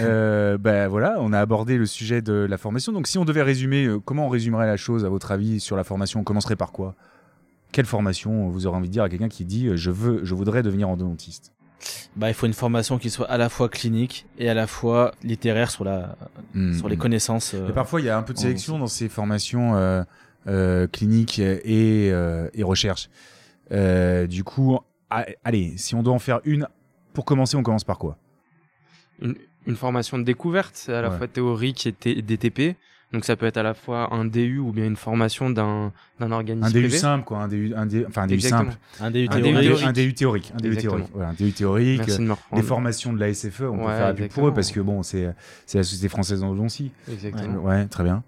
euh, 0.00 0.58
ben 0.58 0.88
voilà, 0.88 1.16
on 1.20 1.32
a 1.32 1.40
abordé 1.40 1.78
le 1.78 1.86
sujet 1.86 2.20
de 2.20 2.34
la 2.34 2.58
formation. 2.58 2.92
Donc 2.92 3.06
si 3.06 3.16
on 3.16 3.24
devait 3.24 3.42
résumer, 3.42 3.86
euh, 3.86 3.98
comment 3.98 4.26
on 4.26 4.28
résumerait 4.28 4.66
la 4.66 4.76
chose 4.76 5.06
à 5.06 5.08
votre 5.08 5.32
avis 5.32 5.58
sur 5.58 5.74
la 5.74 5.84
formation 5.84 6.20
On 6.20 6.22
commencerait 6.22 6.54
par 6.54 6.70
quoi? 6.70 6.94
Quelle 7.72 7.86
formation 7.86 8.50
vous 8.50 8.66
aurez 8.66 8.76
envie 8.76 8.88
de 8.88 8.92
dire 8.92 9.04
à 9.04 9.08
quelqu'un 9.08 9.30
qui 9.30 9.46
dit 9.46 9.68
euh, 9.68 9.76
je 9.76 9.90
veux, 9.90 10.22
je 10.22 10.34
voudrais 10.34 10.62
devenir 10.62 10.90
endodontiste? 10.90 11.54
Bah, 12.16 12.28
il 12.28 12.34
faut 12.34 12.46
une 12.46 12.52
formation 12.52 12.98
qui 12.98 13.10
soit 13.10 13.30
à 13.30 13.36
la 13.36 13.48
fois 13.48 13.68
clinique 13.68 14.26
et 14.38 14.48
à 14.48 14.54
la 14.54 14.66
fois 14.66 15.12
littéraire 15.22 15.70
sur 15.70 15.84
la 15.84 16.16
hmm, 16.54 16.74
sur 16.74 16.88
les 16.88 16.96
hmm. 16.96 17.00
connaissances. 17.00 17.54
Euh, 17.54 17.70
parfois, 17.70 18.00
il 18.00 18.06
y 18.06 18.10
a 18.10 18.16
un 18.16 18.22
peu 18.22 18.34
de 18.34 18.38
sélection 18.38 18.78
dans 18.78 18.86
ces 18.86 19.08
formations 19.08 20.04
cliniques 20.92 21.38
et, 21.38 22.08
et 22.08 22.62
recherche. 22.62 23.08
du 23.70 24.44
coup, 24.44 24.78
allez, 25.44 25.74
si 25.76 25.94
on 25.94 26.02
doit 26.02 26.14
en 26.14 26.18
faire 26.18 26.40
une 26.44 26.68
pour 27.12 27.24
commencer, 27.24 27.56
on 27.56 27.62
commence 27.62 27.84
par 27.84 27.98
quoi? 27.98 28.16
Une, 29.20 29.34
une 29.66 29.76
formation 29.76 30.18
de 30.18 30.22
découverte, 30.22 30.86
à 30.88 31.02
la 31.02 31.10
fois 31.10 31.28
théorique 31.28 31.86
et 31.86 32.22
DTP. 32.22 32.76
Donc 33.12 33.24
ça 33.24 33.36
peut 33.36 33.46
être 33.46 33.56
à 33.56 33.62
la 33.62 33.72
fois 33.72 34.12
un 34.12 34.26
DU 34.26 34.58
ou 34.58 34.70
bien 34.70 34.84
une 34.84 34.96
formation 34.96 35.48
d'un 35.48 35.92
d'un 36.20 36.30
organisme 36.30 36.66
un 36.66 36.70
DU 36.70 36.90
simple 36.90 37.24
quoi, 37.24 37.38
un 37.38 37.48
DU 37.48 37.72
un 37.74 37.86
DU, 37.86 38.04
enfin 38.06 38.22
un 38.22 38.26
DU 38.26 38.40
simple, 38.40 38.74
un 39.00 39.10
DU 39.10 39.28
théorique, 39.28 39.82
un 39.82 39.92
DU 39.92 40.14
théorique, 40.14 40.52
un 40.54 40.60
DU 40.60 40.76
théorique, 40.76 41.06
voilà, 41.14 41.30
un 41.30 41.32
DU 41.32 41.52
théorique, 41.52 42.02
des 42.52 42.62
formations 42.62 43.14
de 43.14 43.20
la 43.20 43.32
SFE, 43.32 43.62
on 43.62 43.78
peut 43.78 43.86
faire 43.86 44.28
pour 44.28 44.48
eux 44.48 44.54
parce 44.54 44.70
que 44.70 44.80
bon, 44.80 45.02
c'est 45.02 45.32
c'est 45.64 45.78
la 45.78 45.84
société 45.84 46.08
française 46.08 46.40
d'endodontie. 46.40 46.92
Exactement. 47.10 47.62
Ouais, 47.62 47.86
très 47.86 48.04
bien. 48.04 48.22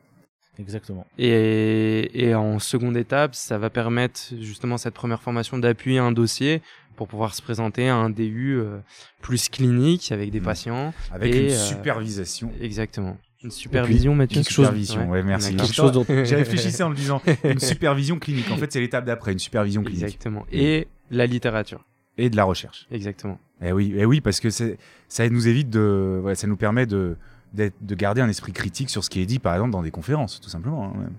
Exactement. 0.59 1.07
Et, 1.19 2.11
et 2.13 2.35
en 2.35 2.59
seconde 2.59 2.97
étape, 2.97 3.35
ça 3.35 3.57
va 3.57 3.71
permettre 3.71 4.21
justement 4.41 4.77
cette 4.77 4.93
première 4.93 5.23
formation 5.23 5.59
d'appuyer 5.59 5.99
un 5.99 6.13
dossier 6.13 6.61
pour 6.97 7.09
pouvoir 7.09 7.35
se 7.35 7.41
présenter 7.41 7.89
à 7.89 7.97
un 7.97 8.11
DU 8.11 8.59
euh, 8.59 8.79
plus 9.23 9.49
clinique 9.49 10.13
avec 10.13 10.31
des 10.31 10.41
mmh. 10.41 10.45
patients. 10.45 10.95
Avec 11.13 11.35
une 11.35 11.47
euh, 11.47 11.57
supervision. 11.57 12.53
Exactement. 12.61 13.17
Une 13.43 13.51
supervision, 13.51 14.15
Mathieu. 14.15 14.39
Une 14.39 14.45
supervision, 14.45 15.11
ouais, 15.11 15.23
merci. 15.23 15.57
Quelque 15.57 15.73
chose 15.73 15.93
dont 15.93 16.05
j'ai 16.07 16.37
réfléchi 16.37 16.83
en 16.83 16.91
le 16.91 16.95
disant. 16.95 17.23
Une 17.45 17.59
supervision 17.59 18.19
clinique. 18.19 18.51
En 18.51 18.57
fait, 18.57 18.71
c'est 18.71 18.81
l'étape 18.81 19.07
d'après, 19.07 19.33
une 19.33 19.39
supervision 19.39 19.83
clinique. 19.83 20.03
Exactement. 20.03 20.45
Et 20.53 20.89
la 21.11 21.27
littérature. 21.27 21.85
Et 22.19 22.29
de 22.29 22.37
la 22.37 22.45
recherche. 22.45 22.87
Exactement. 22.91 23.39
Et 23.63 23.69
eh 23.69 23.73
oui, 23.73 23.93
et 23.95 24.01
eh 24.01 24.05
oui, 24.05 24.21
parce 24.21 24.41
que 24.41 24.51
ça 24.51 25.29
nous 25.29 25.49
évite 25.49 25.71
de, 25.71 26.23
ça 26.35 26.47
nous 26.47 26.57
permet 26.57 26.87
de, 26.87 27.17
de 27.55 27.95
garder 27.95 28.21
un 28.21 28.29
esprit 28.29 28.53
critique 28.53 28.91
sur 28.91 29.05
ce 29.05 29.11
qui 29.11 29.21
est 29.21 29.27
dit, 29.27 29.39
par 29.39 29.55
exemple, 29.55 29.71
dans 29.71 29.83
des 29.83 29.91
conférences, 29.91 30.41
tout 30.41 30.51
simplement. 30.51 30.85
Hein, 30.85 31.11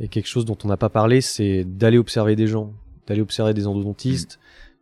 et 0.00 0.08
quelque 0.08 0.28
chose 0.28 0.44
dont 0.44 0.56
on 0.64 0.68
n'a 0.68 0.76
pas 0.76 0.88
parlé, 0.88 1.20
c'est 1.20 1.64
d'aller 1.64 1.98
observer 1.98 2.36
des 2.36 2.46
gens, 2.46 2.72
d'aller 3.06 3.20
observer 3.20 3.52
des 3.52 3.66
endodontistes, 3.66 4.38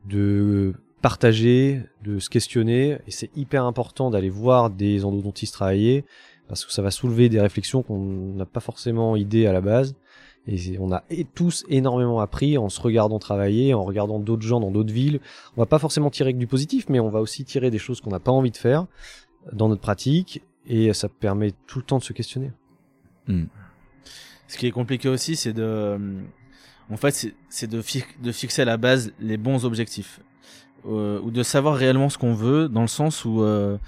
de 0.06 0.74
partager, 1.02 1.82
de 2.02 2.18
se 2.18 2.28
questionner. 2.28 2.98
Et 3.06 3.10
c'est 3.10 3.30
hyper 3.36 3.64
important 3.64 4.10
d'aller 4.10 4.30
voir 4.30 4.70
des 4.70 5.04
endodontistes 5.04 5.54
travailler 5.54 6.04
parce 6.50 6.64
que 6.64 6.72
ça 6.72 6.82
va 6.82 6.90
soulever 6.90 7.28
des 7.28 7.40
réflexions 7.40 7.84
qu'on 7.84 8.34
n'a 8.34 8.44
pas 8.44 8.58
forcément 8.58 9.14
idée 9.14 9.46
à 9.46 9.52
la 9.52 9.60
base. 9.60 9.94
Et 10.48 10.78
on 10.80 10.90
a 10.90 11.04
tous 11.32 11.64
énormément 11.68 12.18
appris 12.18 12.58
en 12.58 12.68
se 12.68 12.80
regardant 12.80 13.20
travailler, 13.20 13.72
en 13.72 13.84
regardant 13.84 14.18
d'autres 14.18 14.42
gens 14.42 14.58
dans 14.58 14.72
d'autres 14.72 14.92
villes. 14.92 15.20
On 15.56 15.60
va 15.60 15.66
pas 15.66 15.78
forcément 15.78 16.10
tirer 16.10 16.32
que 16.32 16.38
du 16.38 16.48
positif, 16.48 16.88
mais 16.88 16.98
on 16.98 17.08
va 17.08 17.20
aussi 17.20 17.44
tirer 17.44 17.70
des 17.70 17.78
choses 17.78 18.00
qu'on 18.00 18.10
n'a 18.10 18.18
pas 18.18 18.32
envie 18.32 18.50
de 18.50 18.56
faire 18.56 18.86
dans 19.52 19.68
notre 19.68 19.80
pratique. 19.80 20.42
Et 20.66 20.92
ça 20.92 21.08
permet 21.08 21.52
tout 21.68 21.78
le 21.78 21.84
temps 21.84 21.98
de 21.98 22.02
se 22.02 22.12
questionner. 22.12 22.50
Hmm. 23.28 23.44
Ce 24.48 24.58
qui 24.58 24.66
est 24.66 24.72
compliqué 24.72 25.08
aussi, 25.08 25.36
c'est 25.36 25.52
de 25.52 26.00
en 26.90 26.96
fait, 26.96 27.32
c'est 27.48 27.70
de, 27.70 27.80
de, 28.20 28.32
fixer 28.32 28.62
à 28.62 28.64
la 28.64 28.76
base 28.76 29.12
les 29.20 29.36
bons 29.36 29.64
objectifs. 29.64 30.18
Euh, 30.84 31.20
ou 31.20 31.30
de 31.30 31.44
savoir 31.44 31.76
réellement 31.76 32.08
ce 32.08 32.18
qu'on 32.18 32.34
veut, 32.34 32.68
dans 32.68 32.80
le 32.80 32.88
sens 32.88 33.24
où 33.24 33.40
euh, 33.44 33.78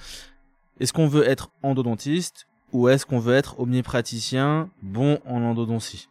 est-ce 0.78 0.92
qu'on 0.92 1.08
veut 1.08 1.28
être 1.28 1.50
endodontiste 1.64 2.46
ou 2.72 2.88
est-ce 2.88 3.06
qu'on 3.06 3.18
veut 3.18 3.34
être 3.34 3.60
omnipraticien 3.60 4.68
bon 4.82 5.20
en 5.26 5.42
endodontie? 5.42 6.08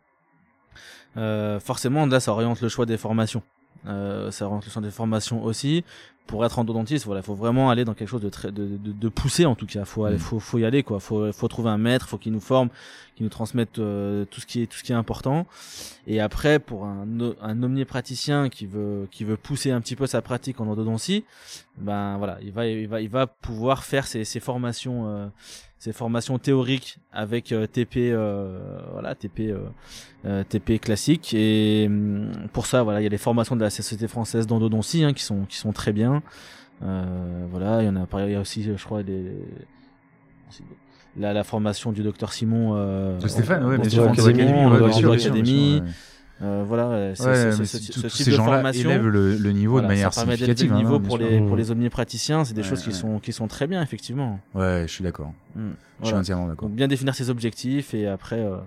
Euh, 1.18 1.60
Forcément, 1.60 2.06
là, 2.06 2.20
ça 2.20 2.32
oriente 2.32 2.62
le 2.62 2.70
choix 2.70 2.86
des 2.86 2.98
formations. 2.98 3.44
Euh, 3.88 4.30
ça 4.32 4.46
oriente 4.46 4.66
le 4.66 4.72
choix 4.72 4.82
des 4.82 4.92
formations 4.92 5.44
aussi 5.44 5.84
pour 6.32 6.46
être 6.46 6.60
endodontiste, 6.60 7.06
voilà, 7.06 7.22
faut 7.22 7.36
vraiment 7.36 7.70
aller 7.70 7.84
dans 7.84 7.94
quelque 7.94 8.08
chose 8.08 8.22
de 8.22 8.30
très, 8.30 8.54
de, 8.54 8.66
de, 8.66 8.94
de 8.94 9.10
poussé 9.10 9.46
en 9.46 9.54
tout 9.54 9.66
cas. 9.66 9.84
Faut, 9.84 10.06
aller, 10.06 10.16
mm. 10.16 10.20
faut, 10.20 10.40
faut 10.40 10.58
y 10.60 10.64
aller 10.64 10.82
quoi. 10.82 11.02
Faut, 11.02 11.30
faut 11.34 11.50
trouver 11.50 11.70
un 11.70 11.78
maître, 11.78 12.08
faut 12.08 12.18
qu'il 12.18 12.32
nous 12.32 12.40
forme, 12.40 12.70
qu'il 13.16 13.26
nous 13.26 13.30
transmette 13.30 13.80
euh, 13.80 14.24
tout 14.24 14.40
ce 14.40 14.46
qui 14.46 14.62
est, 14.62 14.66
tout 14.66 14.78
ce 14.78 14.84
qui 14.84 14.94
est 14.94 14.96
important. 14.96 15.46
Et 16.08 16.22
après, 16.22 16.60
pour 16.60 16.86
un, 16.86 17.06
un 17.42 17.64
omnipraticien 17.64 18.48
qui 18.48 18.66
veut, 18.66 19.10
qui 19.12 19.26
veut 19.26 19.36
pousser 19.36 19.72
un 19.72 19.82
petit 19.82 19.98
peu 19.98 20.08
sa 20.08 20.22
pratique 20.22 20.62
en 20.62 20.68
endodontie, 20.68 21.26
ben 21.78 22.18
voilà, 22.18 22.38
il 22.42 22.54
va, 22.54 22.66
il 22.66 22.88
va, 22.88 23.02
il 23.02 23.10
va 23.10 23.28
pouvoir 23.28 23.84
faire 23.84 24.08
ses, 24.08 24.24
ses 24.24 24.40
formations, 24.40 25.08
euh, 25.08 25.28
ses 25.80 25.92
formations 25.92 26.40
théoriques 26.40 26.98
avec 27.12 27.52
euh, 27.52 27.68
TP, 27.68 28.16
voilà, 28.94 29.16
TP, 29.16 29.54
TP 30.48 30.80
classique. 30.80 31.34
Et 31.34 31.88
hum, 31.88 32.32
pour 32.54 32.68
ça, 32.68 32.84
voilà, 32.84 33.02
il 33.02 33.04
y 33.04 33.08
a 33.08 33.10
les 33.10 33.18
formations 33.18 33.58
de 33.58 33.62
la 33.62 33.70
Société 33.70 34.08
française 34.08 34.48
d'endodontie 34.48 35.04
hein, 35.04 35.12
qui 35.12 35.26
sont, 35.26 35.44
qui 35.44 35.58
sont 35.58 35.74
très 35.74 35.92
bien. 35.92 36.21
Euh, 36.84 37.46
voilà, 37.52 37.82
il 37.82 37.86
y 37.86 37.90
en 37.90 37.96
a, 37.96 38.08
il 38.26 38.32
y 38.32 38.36
a 38.36 38.42
aussi, 38.42 38.64
je 38.64 38.84
crois, 38.84 39.04
des, 39.04 39.24
la, 41.18 41.34
la 41.34 41.44
formation 41.44 41.92
du 41.92 42.04
docteur 42.04 42.34
Simon. 42.34 42.74
Euh, 42.76 43.20
de 43.20 43.28
Stéphane, 43.28 43.66
oui, 43.66 43.78
bien 43.78 43.90
sûr, 43.90 45.12
Académie. 45.12 45.82
Euh, 46.44 46.64
voilà, 46.68 47.14
c'est, 47.14 47.52
ce, 47.52 47.64
ce 47.66 48.08
type 48.08 48.32
de 48.32 48.36
formation 48.36 48.90
élève 48.90 49.06
le, 49.06 49.36
le 49.36 49.52
niveau 49.52 49.80
de 49.80 49.86
manière 49.86 50.12
ça 50.12 50.22
significative. 50.22 50.72
Le 50.72 50.78
niveau 50.78 50.96
hein, 50.96 51.00
pour 51.00 51.20
les 51.20 51.40
pour 51.40 51.56
les 51.56 51.70
omnipraticiens, 51.70 52.46
c'est 52.46 52.56
des 52.56 52.64
choses 52.64 52.82
qui 52.82 52.94
sont 52.94 53.20
qui 53.20 53.32
sont 53.32 53.48
très 53.48 53.68
bien 53.68 53.80
effectivement. 53.84 54.40
Ouais, 54.56 54.86
je 54.88 54.92
suis 54.92 55.04
d'accord. 55.04 55.34
Mm, 55.56 55.70
je 56.02 56.08
suis 56.08 56.16
entièrement 56.16 56.48
d'accord. 56.48 56.68
bien 56.68 56.88
définir 56.88 57.14
ses 57.14 57.30
objectifs 57.30 57.94
et 57.94 58.08
après. 58.08 58.40
Euh... 58.40 58.58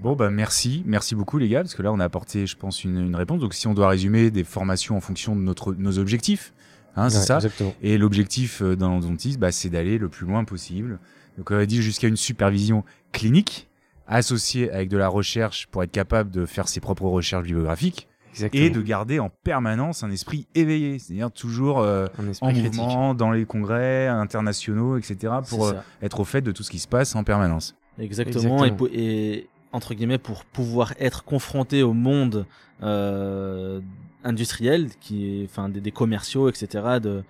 Bon 0.00 0.14
bah 0.14 0.30
merci, 0.30 0.84
merci 0.86 1.16
beaucoup 1.16 1.38
les 1.38 1.48
gars 1.48 1.62
parce 1.62 1.74
que 1.74 1.82
là 1.82 1.92
on 1.92 1.98
a 1.98 2.04
apporté, 2.04 2.46
je 2.46 2.56
pense, 2.56 2.84
une, 2.84 2.98
une 2.98 3.16
réponse. 3.16 3.40
Donc 3.40 3.52
si 3.52 3.66
on 3.66 3.74
doit 3.74 3.88
résumer 3.88 4.30
des 4.30 4.44
formations 4.44 4.96
en 4.96 5.00
fonction 5.00 5.34
de 5.34 5.40
notre 5.40 5.74
nos 5.74 5.98
objectifs, 5.98 6.54
Hein, 6.98 7.10
c'est 7.10 7.24
ça. 7.24 7.38
Et 7.82 7.98
l'objectif 7.98 8.62
euh, 8.62 8.76
d'un 8.76 8.88
endodontiste, 8.88 9.38
bah, 9.38 9.52
c'est 9.52 9.68
d'aller 9.68 9.98
le 9.98 10.08
plus 10.08 10.26
loin 10.26 10.44
possible. 10.44 10.98
Donc, 11.36 11.50
on 11.50 11.56
a 11.56 11.66
dit 11.66 11.80
jusqu'à 11.82 12.08
une 12.08 12.16
supervision 12.16 12.84
clinique 13.12 13.68
associée 14.08 14.70
avec 14.72 14.88
de 14.88 14.96
la 14.96 15.08
recherche 15.08 15.68
pour 15.68 15.82
être 15.82 15.92
capable 15.92 16.30
de 16.30 16.46
faire 16.46 16.66
ses 16.66 16.80
propres 16.80 17.06
recherches 17.06 17.44
bibliographiques. 17.44 18.08
Et 18.52 18.70
de 18.70 18.80
garder 18.80 19.18
en 19.18 19.30
permanence 19.30 20.04
un 20.04 20.10
esprit 20.10 20.46
éveillé, 20.54 21.00
c'est-à-dire 21.00 21.32
toujours 21.32 21.80
euh, 21.80 22.06
en 22.40 22.52
mouvement 22.52 23.14
dans 23.14 23.32
les 23.32 23.44
congrès 23.44 24.06
internationaux, 24.06 24.96
etc., 24.96 25.34
pour 25.48 25.66
euh, 25.66 25.72
être 26.02 26.20
au 26.20 26.24
fait 26.24 26.40
de 26.40 26.52
tout 26.52 26.62
ce 26.62 26.70
qui 26.70 26.78
se 26.78 26.86
passe 26.86 27.16
en 27.16 27.24
permanence. 27.24 27.74
Exactement, 27.98 28.64
Et, 28.92 29.48
entre 29.72 29.94
guillemets 29.94 30.18
pour 30.18 30.44
pouvoir 30.44 30.94
être 31.00 31.24
confronté 31.24 31.82
au 31.82 31.92
monde 31.92 32.46
euh, 32.82 33.80
industriels, 34.28 34.88
qui, 35.00 35.42
enfin 35.48 35.68
des, 35.68 35.80
des, 35.80 35.90
commerciaux, 35.90 36.48
etc. 36.48 36.98
De, 37.02 37.22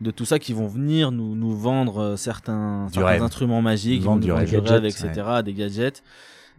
de 0.00 0.10
tout 0.10 0.24
ça 0.24 0.38
qui 0.38 0.52
vont 0.52 0.68
venir 0.68 1.10
nous, 1.10 1.34
nous 1.34 1.56
vendre 1.56 1.98
euh, 1.98 2.16
certains, 2.16 2.88
certains 2.92 3.22
instruments 3.22 3.62
magiques, 3.62 4.02
du, 4.02 4.18
du 4.18 4.32
rêve, 4.32 4.84
etc. 4.84 5.10
Des 5.44 5.52
gadgets. 5.52 6.02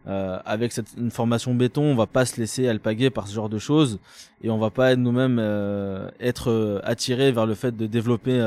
Euh, 0.07 0.39
avec 0.45 0.71
cette 0.71 0.93
une 0.97 1.09
formation 1.09 1.55
béton, 1.55 1.81
on 1.81 1.95
va 1.95 2.05
pas 2.05 2.25
se 2.25 2.39
laisser 2.39 2.67
alpaguer 2.67 3.09
par 3.09 3.27
ce 3.27 3.33
genre 3.33 3.49
de 3.49 3.57
choses 3.57 3.99
et 4.43 4.51
on 4.51 4.59
va 4.59 4.69
pas 4.69 4.95
nous-mêmes 4.95 5.39
euh, 5.39 6.09
être 6.19 6.51
euh, 6.51 6.79
attirés 6.83 7.31
vers 7.31 7.47
le 7.47 7.55
fait 7.55 7.75
de 7.75 7.87
développer, 7.87 8.39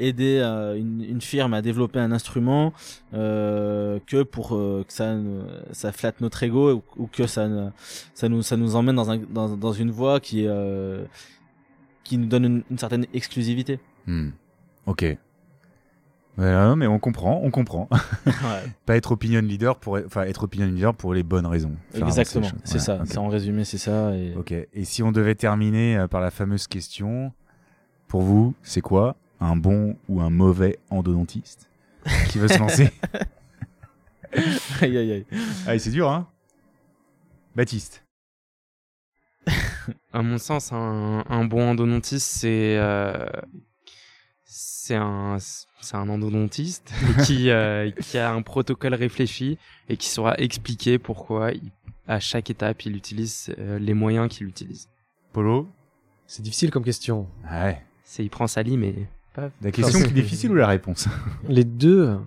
aider 0.00 0.40
une, 0.76 1.04
une, 1.08 1.20
firme 1.20 1.54
à 1.54 1.62
développer 1.62 2.00
un 2.00 2.10
instrument 2.10 2.72
que 3.12 4.22
pour 4.24 4.48
que 4.50 4.84
ça 4.88 5.16
ça 5.72 5.92
flatte 5.92 6.20
notre 6.20 6.42
ego 6.42 6.82
ou, 6.96 7.06
que 7.06 7.26
ça 7.26 7.48
ça 8.14 8.28
nous 8.28 8.42
ça 8.42 8.56
nous 8.56 8.74
emmène 8.74 8.96
dans 8.96 9.10
un 9.10 9.18
dans, 9.18 9.56
dans 9.56 9.72
une 9.72 9.90
voie 9.90 10.18
qui 10.18 10.46
qui 12.02 12.18
nous 12.18 12.26
donne 12.26 12.64
une, 12.70 12.78
certaine 12.78 13.06
exclusivité. 13.12 13.78
Hmm. 14.06 14.30
Ok 14.86 15.16
mais 16.38 16.86
on 16.86 16.98
comprend, 16.98 17.40
on 17.42 17.50
comprend. 17.50 17.88
pas 18.86 18.96
être 18.96 19.12
opinion 19.12 19.40
leader 19.40 19.78
pour, 19.78 19.98
enfin 20.06 20.22
être 20.22 20.44
opinion 20.44 20.66
leader 20.66 20.94
pour 20.94 21.12
les 21.12 21.22
bonnes 21.22 21.46
raisons. 21.46 21.72
Exactement, 21.94 22.48
c'est 22.64 22.78
ça. 22.78 23.00
C'est 23.04 23.18
en 23.18 23.28
résumé, 23.28 23.64
c'est 23.64 23.78
ça. 23.78 24.14
Et... 24.14 24.34
Ok. 24.36 24.52
Et 24.52 24.84
si 24.84 25.02
on 25.02 25.12
devait 25.12 25.34
terminer 25.34 25.96
euh, 25.96 26.06
par 26.06 26.20
la 26.20 26.30
fameuse 26.30 26.66
question, 26.66 27.32
pour 28.06 28.22
vous, 28.22 28.54
c'est 28.62 28.80
quoi 28.80 29.16
un 29.40 29.56
bon 29.56 29.96
ou 30.08 30.20
un 30.20 30.30
mauvais 30.30 30.78
endodontiste 30.90 31.68
qui 32.30 32.38
veut 32.38 32.48
se 32.48 32.58
lancer 32.58 32.90
Aïe 34.80 34.96
aïe 34.96 35.12
aïe. 35.12 35.26
Aïe, 35.66 35.80
c'est 35.80 35.90
dur, 35.90 36.10
hein 36.10 36.28
Baptiste. 37.56 38.04
à 40.12 40.22
mon 40.22 40.38
sens, 40.38 40.72
un, 40.72 41.24
un 41.28 41.44
bon 41.44 41.70
endodontiste, 41.70 42.26
c'est 42.26 42.76
euh, 42.78 43.26
c'est 44.50 44.94
un, 44.94 45.36
c'est 45.38 45.96
un 45.96 46.08
endodontiste 46.08 46.90
qui, 47.26 47.50
euh, 47.50 47.90
qui 47.90 48.16
a 48.16 48.32
un 48.32 48.40
protocole 48.40 48.94
réfléchi 48.94 49.58
et 49.90 49.98
qui 49.98 50.08
saura 50.08 50.34
expliquer 50.38 50.98
pourquoi, 50.98 51.50
à 52.06 52.18
chaque 52.18 52.48
étape, 52.48 52.86
il 52.86 52.96
utilise 52.96 53.54
euh, 53.58 53.78
les 53.78 53.92
moyens 53.92 54.28
qu'il 54.28 54.46
utilise. 54.46 54.88
Polo 55.34 55.68
C'est 56.26 56.42
difficile 56.42 56.70
comme 56.70 56.82
question. 56.82 57.28
Ouais. 57.52 57.82
C'est 58.04 58.24
il 58.24 58.30
prend 58.30 58.46
sa 58.46 58.62
lit, 58.62 58.78
mais 58.78 58.94
pas. 59.34 59.50
La 59.60 59.70
question 59.70 60.00
qui 60.00 60.06
est 60.06 60.12
difficile 60.12 60.50
ou 60.50 60.54
la 60.54 60.66
réponse? 60.66 61.08
Les 61.46 61.64
deux. 61.64 62.18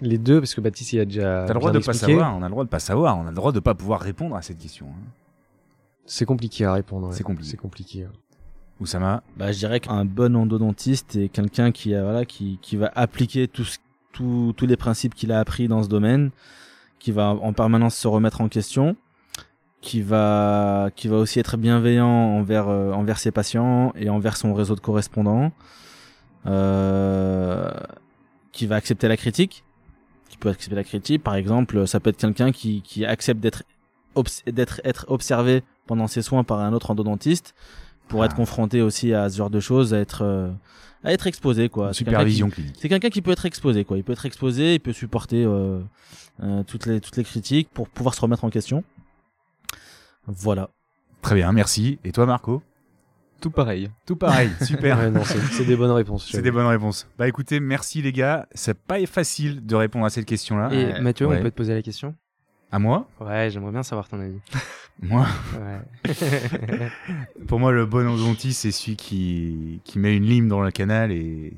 Les 0.00 0.16
deux, 0.16 0.40
parce 0.40 0.54
que 0.54 0.62
Baptiste 0.62 0.94
il 0.94 1.00
a 1.00 1.04
déjà. 1.04 1.44
T'as 1.46 1.52
le 1.52 1.60
droit 1.60 1.72
de 1.72 1.78
pas 1.78 1.92
savoir. 1.92 2.34
On 2.34 2.42
a 2.42 2.46
le 2.46 2.50
droit 2.50 2.64
de 2.64 2.70
pas 2.70 2.80
savoir. 2.80 3.18
On 3.18 3.26
a 3.26 3.30
le 3.30 3.36
droit 3.36 3.52
de 3.52 3.60
pas 3.60 3.74
pouvoir 3.74 4.00
répondre 4.00 4.34
à 4.34 4.40
cette 4.40 4.58
question. 4.58 4.86
Hein. 4.86 5.10
C'est 6.06 6.24
compliqué 6.24 6.64
à 6.64 6.72
répondre. 6.72 7.12
C'est 7.12 7.22
compliqué. 7.22 7.50
C'est 7.50 7.56
compliqué. 7.58 8.06
Oussama 8.80 9.22
bah, 9.36 9.52
Je 9.52 9.58
dirais 9.58 9.80
qu'un 9.80 10.04
bon 10.04 10.36
endodontiste 10.36 11.16
est 11.16 11.28
quelqu'un 11.28 11.72
qui, 11.72 11.90
voilà, 11.94 12.24
qui, 12.24 12.58
qui 12.60 12.76
va 12.76 12.90
appliquer 12.94 13.48
tous 13.48 13.78
tous 14.12 14.54
les 14.66 14.76
principes 14.76 15.14
qu'il 15.14 15.32
a 15.32 15.40
appris 15.40 15.66
dans 15.66 15.82
ce 15.82 15.88
domaine, 15.88 16.30
qui 17.00 17.10
va 17.10 17.30
en 17.30 17.52
permanence 17.52 17.96
se 17.96 18.06
remettre 18.06 18.40
en 18.40 18.48
question, 18.48 18.96
qui 19.80 20.02
va, 20.02 20.90
qui 20.94 21.08
va 21.08 21.16
aussi 21.16 21.40
être 21.40 21.56
bienveillant 21.56 22.06
envers, 22.06 22.68
euh, 22.68 22.92
envers 22.92 23.18
ses 23.18 23.32
patients 23.32 23.92
et 23.96 24.08
envers 24.08 24.36
son 24.36 24.54
réseau 24.54 24.74
de 24.74 24.80
correspondants. 24.80 25.52
Euh, 26.46 27.70
qui 28.52 28.66
va 28.66 28.76
accepter 28.76 29.08
la 29.08 29.16
critique, 29.16 29.64
qui 30.28 30.36
peut 30.36 30.50
accepter 30.50 30.76
la 30.76 30.84
critique. 30.84 31.22
Par 31.22 31.34
exemple, 31.34 31.86
ça 31.86 32.00
peut 32.00 32.10
être 32.10 32.18
quelqu'un 32.18 32.52
qui, 32.52 32.82
qui 32.82 33.04
accepte 33.04 33.40
d'être 33.40 33.64
d'être 34.46 34.80
être 34.84 35.06
observé 35.08 35.64
pendant 35.86 36.06
ses 36.06 36.22
soins 36.22 36.44
par 36.44 36.60
un 36.60 36.72
autre 36.72 36.92
endodontiste 36.92 37.54
pour 38.08 38.22
ah. 38.22 38.26
être 38.26 38.34
confronté 38.34 38.82
aussi 38.82 39.14
à 39.14 39.28
ce 39.28 39.36
genre 39.36 39.50
de 39.50 39.60
choses, 39.60 39.94
à 39.94 39.98
être 39.98 40.22
euh, 40.22 40.50
à 41.02 41.12
être 41.12 41.26
exposé 41.26 41.68
quoi. 41.68 41.92
Supervision 41.92 42.50
clinique. 42.50 42.76
C'est 42.78 42.88
quelqu'un 42.88 43.10
qui 43.10 43.22
peut 43.22 43.32
être 43.32 43.46
exposé 43.46 43.84
quoi. 43.84 43.96
Il 43.96 44.04
peut 44.04 44.12
être 44.12 44.26
exposé, 44.26 44.74
il 44.74 44.80
peut 44.80 44.92
supporter 44.92 45.44
euh, 45.44 45.80
euh, 46.42 46.62
toutes 46.64 46.86
les 46.86 47.00
toutes 47.00 47.16
les 47.16 47.24
critiques 47.24 47.68
pour 47.72 47.88
pouvoir 47.88 48.14
se 48.14 48.20
remettre 48.20 48.44
en 48.44 48.50
question. 48.50 48.84
Voilà. 50.26 50.70
Très 51.22 51.34
bien, 51.34 51.52
merci. 51.52 51.98
Et 52.04 52.12
toi 52.12 52.26
Marco? 52.26 52.62
Tout 53.40 53.50
pareil. 53.50 53.90
Tout 54.06 54.16
pareil, 54.16 54.50
super. 54.64 54.98
c'est 55.50 55.66
des 55.66 55.76
bonnes 55.76 55.90
réponses. 55.90 56.30
C'est 56.30 56.40
des 56.40 56.50
bonnes 56.50 56.66
réponses. 56.66 57.06
Bah 57.18 57.28
écoutez, 57.28 57.60
merci 57.60 58.00
les 58.00 58.12
gars. 58.12 58.46
C'est 58.54 58.78
pas 58.78 59.04
facile 59.06 59.66
de 59.66 59.74
répondre 59.74 60.06
à 60.06 60.10
cette 60.10 60.24
question-là. 60.24 60.72
Et 60.72 61.00
Mathieu, 61.00 61.26
on 61.26 61.42
peut 61.42 61.50
te 61.50 61.56
poser 61.56 61.74
la 61.74 61.82
question? 61.82 62.14
À 62.72 62.78
moi? 62.78 63.06
Ouais, 63.20 63.50
j'aimerais 63.50 63.72
bien 63.72 63.82
savoir 63.82 64.08
ton 64.08 64.18
avis. 64.18 64.40
moi 65.02 65.26
Ouais. 65.54 66.12
Pour 67.46 67.60
moi, 67.60 67.72
le 67.72 67.86
bon 67.86 68.06
endodontiste, 68.06 68.62
c'est 68.62 68.72
celui 68.72 68.96
qui, 68.96 69.80
qui 69.84 69.98
met 69.98 70.16
une 70.16 70.24
lime 70.24 70.48
dans 70.48 70.62
le 70.62 70.70
canal 70.70 71.12
et 71.12 71.52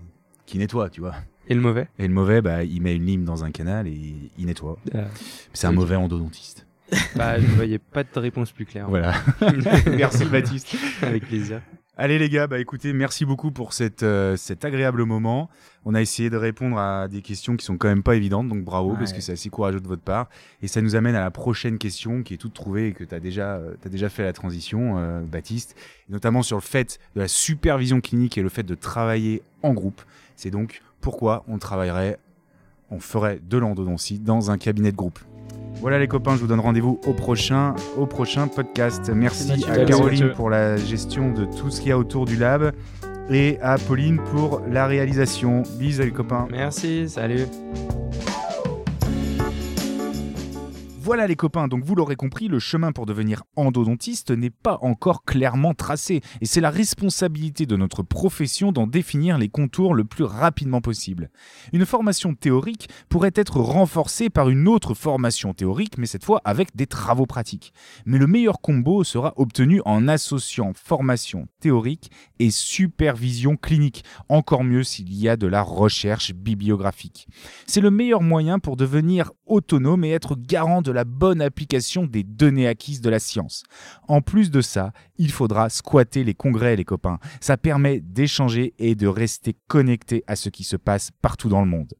qui 0.46 0.58
nettoie, 0.58 0.90
tu 0.90 1.00
vois. 1.00 1.14
Et 1.48 1.54
le 1.54 1.60
mauvais? 1.60 1.88
Et 1.98 2.08
le 2.08 2.14
mauvais, 2.14 2.40
bah, 2.40 2.64
il 2.64 2.80
met 2.82 2.96
une 2.96 3.06
lime 3.06 3.24
dans 3.24 3.44
un 3.44 3.50
canal 3.50 3.86
et 3.86 4.14
il 4.36 4.46
nettoie. 4.46 4.78
Ah. 4.94 5.04
C'est 5.52 5.66
un 5.66 5.72
mauvais 5.72 5.96
endodontiste. 5.96 6.66
Bah, 7.14 7.38
je 7.38 7.46
ne 7.46 7.52
voyais 7.52 7.78
pas 7.78 8.04
de 8.04 8.18
réponse 8.18 8.52
plus 8.52 8.64
claire. 8.64 8.88
Voilà. 8.88 9.14
Merci 9.96 10.24
Baptiste. 10.24 10.76
Avec 11.02 11.26
plaisir. 11.26 11.60
Allez 11.98 12.18
les 12.18 12.28
gars, 12.28 12.46
bah 12.46 12.58
écoutez, 12.58 12.92
merci 12.92 13.24
beaucoup 13.24 13.50
pour 13.50 13.72
cette, 13.72 14.02
euh, 14.02 14.36
cet 14.36 14.66
agréable 14.66 15.04
moment. 15.04 15.48
On 15.86 15.94
a 15.94 16.02
essayé 16.02 16.28
de 16.28 16.36
répondre 16.36 16.76
à 16.76 17.08
des 17.08 17.22
questions 17.22 17.56
qui 17.56 17.64
sont 17.64 17.78
quand 17.78 17.88
même 17.88 18.02
pas 18.02 18.16
évidentes, 18.16 18.50
donc 18.50 18.64
bravo 18.64 18.94
parce 18.98 19.14
que 19.14 19.22
c'est 19.22 19.32
assez 19.32 19.48
courageux 19.48 19.80
de 19.80 19.88
votre 19.88 20.02
part. 20.02 20.28
Et 20.60 20.68
ça 20.68 20.82
nous 20.82 20.94
amène 20.94 21.14
à 21.14 21.20
la 21.20 21.30
prochaine 21.30 21.78
question 21.78 22.22
qui 22.22 22.34
est 22.34 22.36
toute 22.36 22.52
trouvée 22.52 22.88
et 22.88 22.92
que 22.92 23.02
tu 23.02 23.14
as 23.14 23.20
déjà, 23.20 23.54
euh, 23.54 23.76
as 23.82 23.88
déjà 23.88 24.10
fait 24.10 24.24
la 24.24 24.34
transition, 24.34 24.98
euh, 24.98 25.22
Baptiste, 25.22 25.74
notamment 26.10 26.42
sur 26.42 26.58
le 26.58 26.62
fait 26.62 26.98
de 27.14 27.22
la 27.22 27.28
supervision 27.28 28.02
clinique 28.02 28.36
et 28.36 28.42
le 28.42 28.50
fait 28.50 28.62
de 28.62 28.74
travailler 28.74 29.42
en 29.62 29.72
groupe. 29.72 30.02
C'est 30.36 30.50
donc 30.50 30.82
pourquoi 31.00 31.44
on 31.48 31.56
travaillerait, 31.56 32.18
on 32.90 33.00
ferait 33.00 33.40
de 33.42 33.56
l'endodontie 33.56 34.18
dans 34.18 34.50
un 34.50 34.58
cabinet 34.58 34.92
de 34.92 34.96
groupe. 34.96 35.18
Voilà 35.80 35.98
les 35.98 36.08
copains, 36.08 36.34
je 36.34 36.40
vous 36.40 36.46
donne 36.46 36.60
rendez-vous 36.60 36.98
au 37.06 37.12
prochain, 37.12 37.74
au 37.96 38.06
prochain 38.06 38.48
podcast. 38.48 39.10
Merci 39.14 39.64
à 39.68 39.84
Caroline 39.84 40.32
pour 40.34 40.50
la 40.50 40.76
gestion 40.76 41.30
de 41.30 41.44
tout 41.44 41.70
ce 41.70 41.80
qu'il 41.80 41.90
y 41.90 41.92
a 41.92 41.98
autour 41.98 42.24
du 42.24 42.36
lab 42.36 42.72
et 43.30 43.58
à 43.60 43.76
Pauline 43.78 44.18
pour 44.32 44.62
la 44.70 44.86
réalisation. 44.86 45.62
Bisous 45.78 46.02
les 46.02 46.10
copains. 46.10 46.48
Merci, 46.50 47.08
salut. 47.08 47.46
Voilà 51.06 51.28
les 51.28 51.36
copains, 51.36 51.68
donc 51.68 51.84
vous 51.84 51.94
l'aurez 51.94 52.16
compris, 52.16 52.48
le 52.48 52.58
chemin 52.58 52.90
pour 52.90 53.06
devenir 53.06 53.44
endodontiste 53.54 54.32
n'est 54.32 54.50
pas 54.50 54.80
encore 54.82 55.24
clairement 55.24 55.72
tracé 55.72 56.20
et 56.40 56.46
c'est 56.46 56.60
la 56.60 56.68
responsabilité 56.68 57.64
de 57.64 57.76
notre 57.76 58.02
profession 58.02 58.72
d'en 58.72 58.88
définir 58.88 59.38
les 59.38 59.48
contours 59.48 59.94
le 59.94 60.04
plus 60.04 60.24
rapidement 60.24 60.80
possible. 60.80 61.30
Une 61.72 61.86
formation 61.86 62.34
théorique 62.34 62.88
pourrait 63.08 63.30
être 63.36 63.60
renforcée 63.60 64.30
par 64.30 64.48
une 64.48 64.66
autre 64.66 64.94
formation 64.94 65.54
théorique, 65.54 65.96
mais 65.96 66.06
cette 66.06 66.24
fois 66.24 66.42
avec 66.44 66.74
des 66.74 66.88
travaux 66.88 67.26
pratiques. 67.26 67.72
Mais 68.04 68.18
le 68.18 68.26
meilleur 68.26 68.60
combo 68.60 69.04
sera 69.04 69.32
obtenu 69.36 69.80
en 69.84 70.08
associant 70.08 70.72
formation 70.74 71.46
théorique 71.60 72.10
et 72.40 72.50
supervision 72.50 73.56
clinique, 73.56 74.02
encore 74.28 74.64
mieux 74.64 74.82
s'il 74.82 75.14
y 75.14 75.28
a 75.28 75.36
de 75.36 75.46
la 75.46 75.62
recherche 75.62 76.34
bibliographique. 76.34 77.28
C'est 77.68 77.80
le 77.80 77.92
meilleur 77.92 78.22
moyen 78.22 78.58
pour 78.58 78.76
devenir 78.76 79.30
autonome 79.46 80.04
et 80.04 80.10
être 80.10 80.34
garant 80.34 80.82
de 80.82 80.95
la 80.96 81.04
bonne 81.04 81.42
application 81.42 82.06
des 82.06 82.22
données 82.22 82.66
acquises 82.66 83.02
de 83.02 83.10
la 83.10 83.18
science. 83.18 83.64
En 84.08 84.22
plus 84.22 84.50
de 84.50 84.62
ça, 84.62 84.92
il 85.18 85.30
faudra 85.30 85.68
squatter 85.68 86.24
les 86.24 86.32
congrès, 86.32 86.74
les 86.74 86.86
copains. 86.86 87.18
Ça 87.40 87.58
permet 87.58 88.00
d'échanger 88.00 88.72
et 88.78 88.94
de 88.94 89.06
rester 89.06 89.54
connecté 89.68 90.24
à 90.26 90.36
ce 90.36 90.48
qui 90.48 90.64
se 90.64 90.76
passe 90.76 91.10
partout 91.20 91.50
dans 91.50 91.60
le 91.60 91.66
monde. 91.66 91.92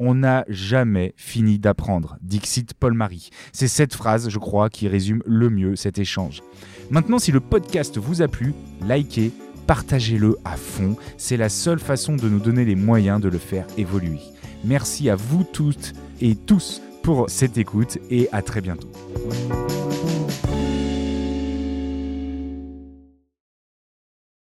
On 0.00 0.16
n'a 0.16 0.44
jamais 0.48 1.14
fini 1.16 1.60
d'apprendre, 1.60 2.18
Dixit 2.20 2.74
Paul-Marie. 2.74 3.30
C'est 3.52 3.68
cette 3.68 3.94
phrase, 3.94 4.28
je 4.28 4.38
crois, 4.40 4.70
qui 4.70 4.88
résume 4.88 5.22
le 5.24 5.48
mieux 5.48 5.76
cet 5.76 6.00
échange. 6.00 6.42
Maintenant, 6.90 7.20
si 7.20 7.30
le 7.30 7.38
podcast 7.38 7.96
vous 7.96 8.22
a 8.22 8.26
plu, 8.28 8.54
likez, 8.84 9.30
partagez-le 9.68 10.36
à 10.44 10.56
fond. 10.56 10.96
C'est 11.16 11.36
la 11.36 11.48
seule 11.48 11.78
façon 11.78 12.16
de 12.16 12.28
nous 12.28 12.40
donner 12.40 12.64
les 12.64 12.74
moyens 12.74 13.20
de 13.20 13.28
le 13.28 13.38
faire 13.38 13.68
évoluer. 13.78 14.18
Merci 14.64 15.08
à 15.10 15.14
vous 15.14 15.44
toutes 15.44 15.92
et 16.20 16.34
tous 16.34 16.82
pour 17.02 17.28
cette 17.28 17.58
écoute 17.58 17.98
et 18.10 18.28
à 18.32 18.42
très 18.42 18.60
bientôt. 18.60 18.88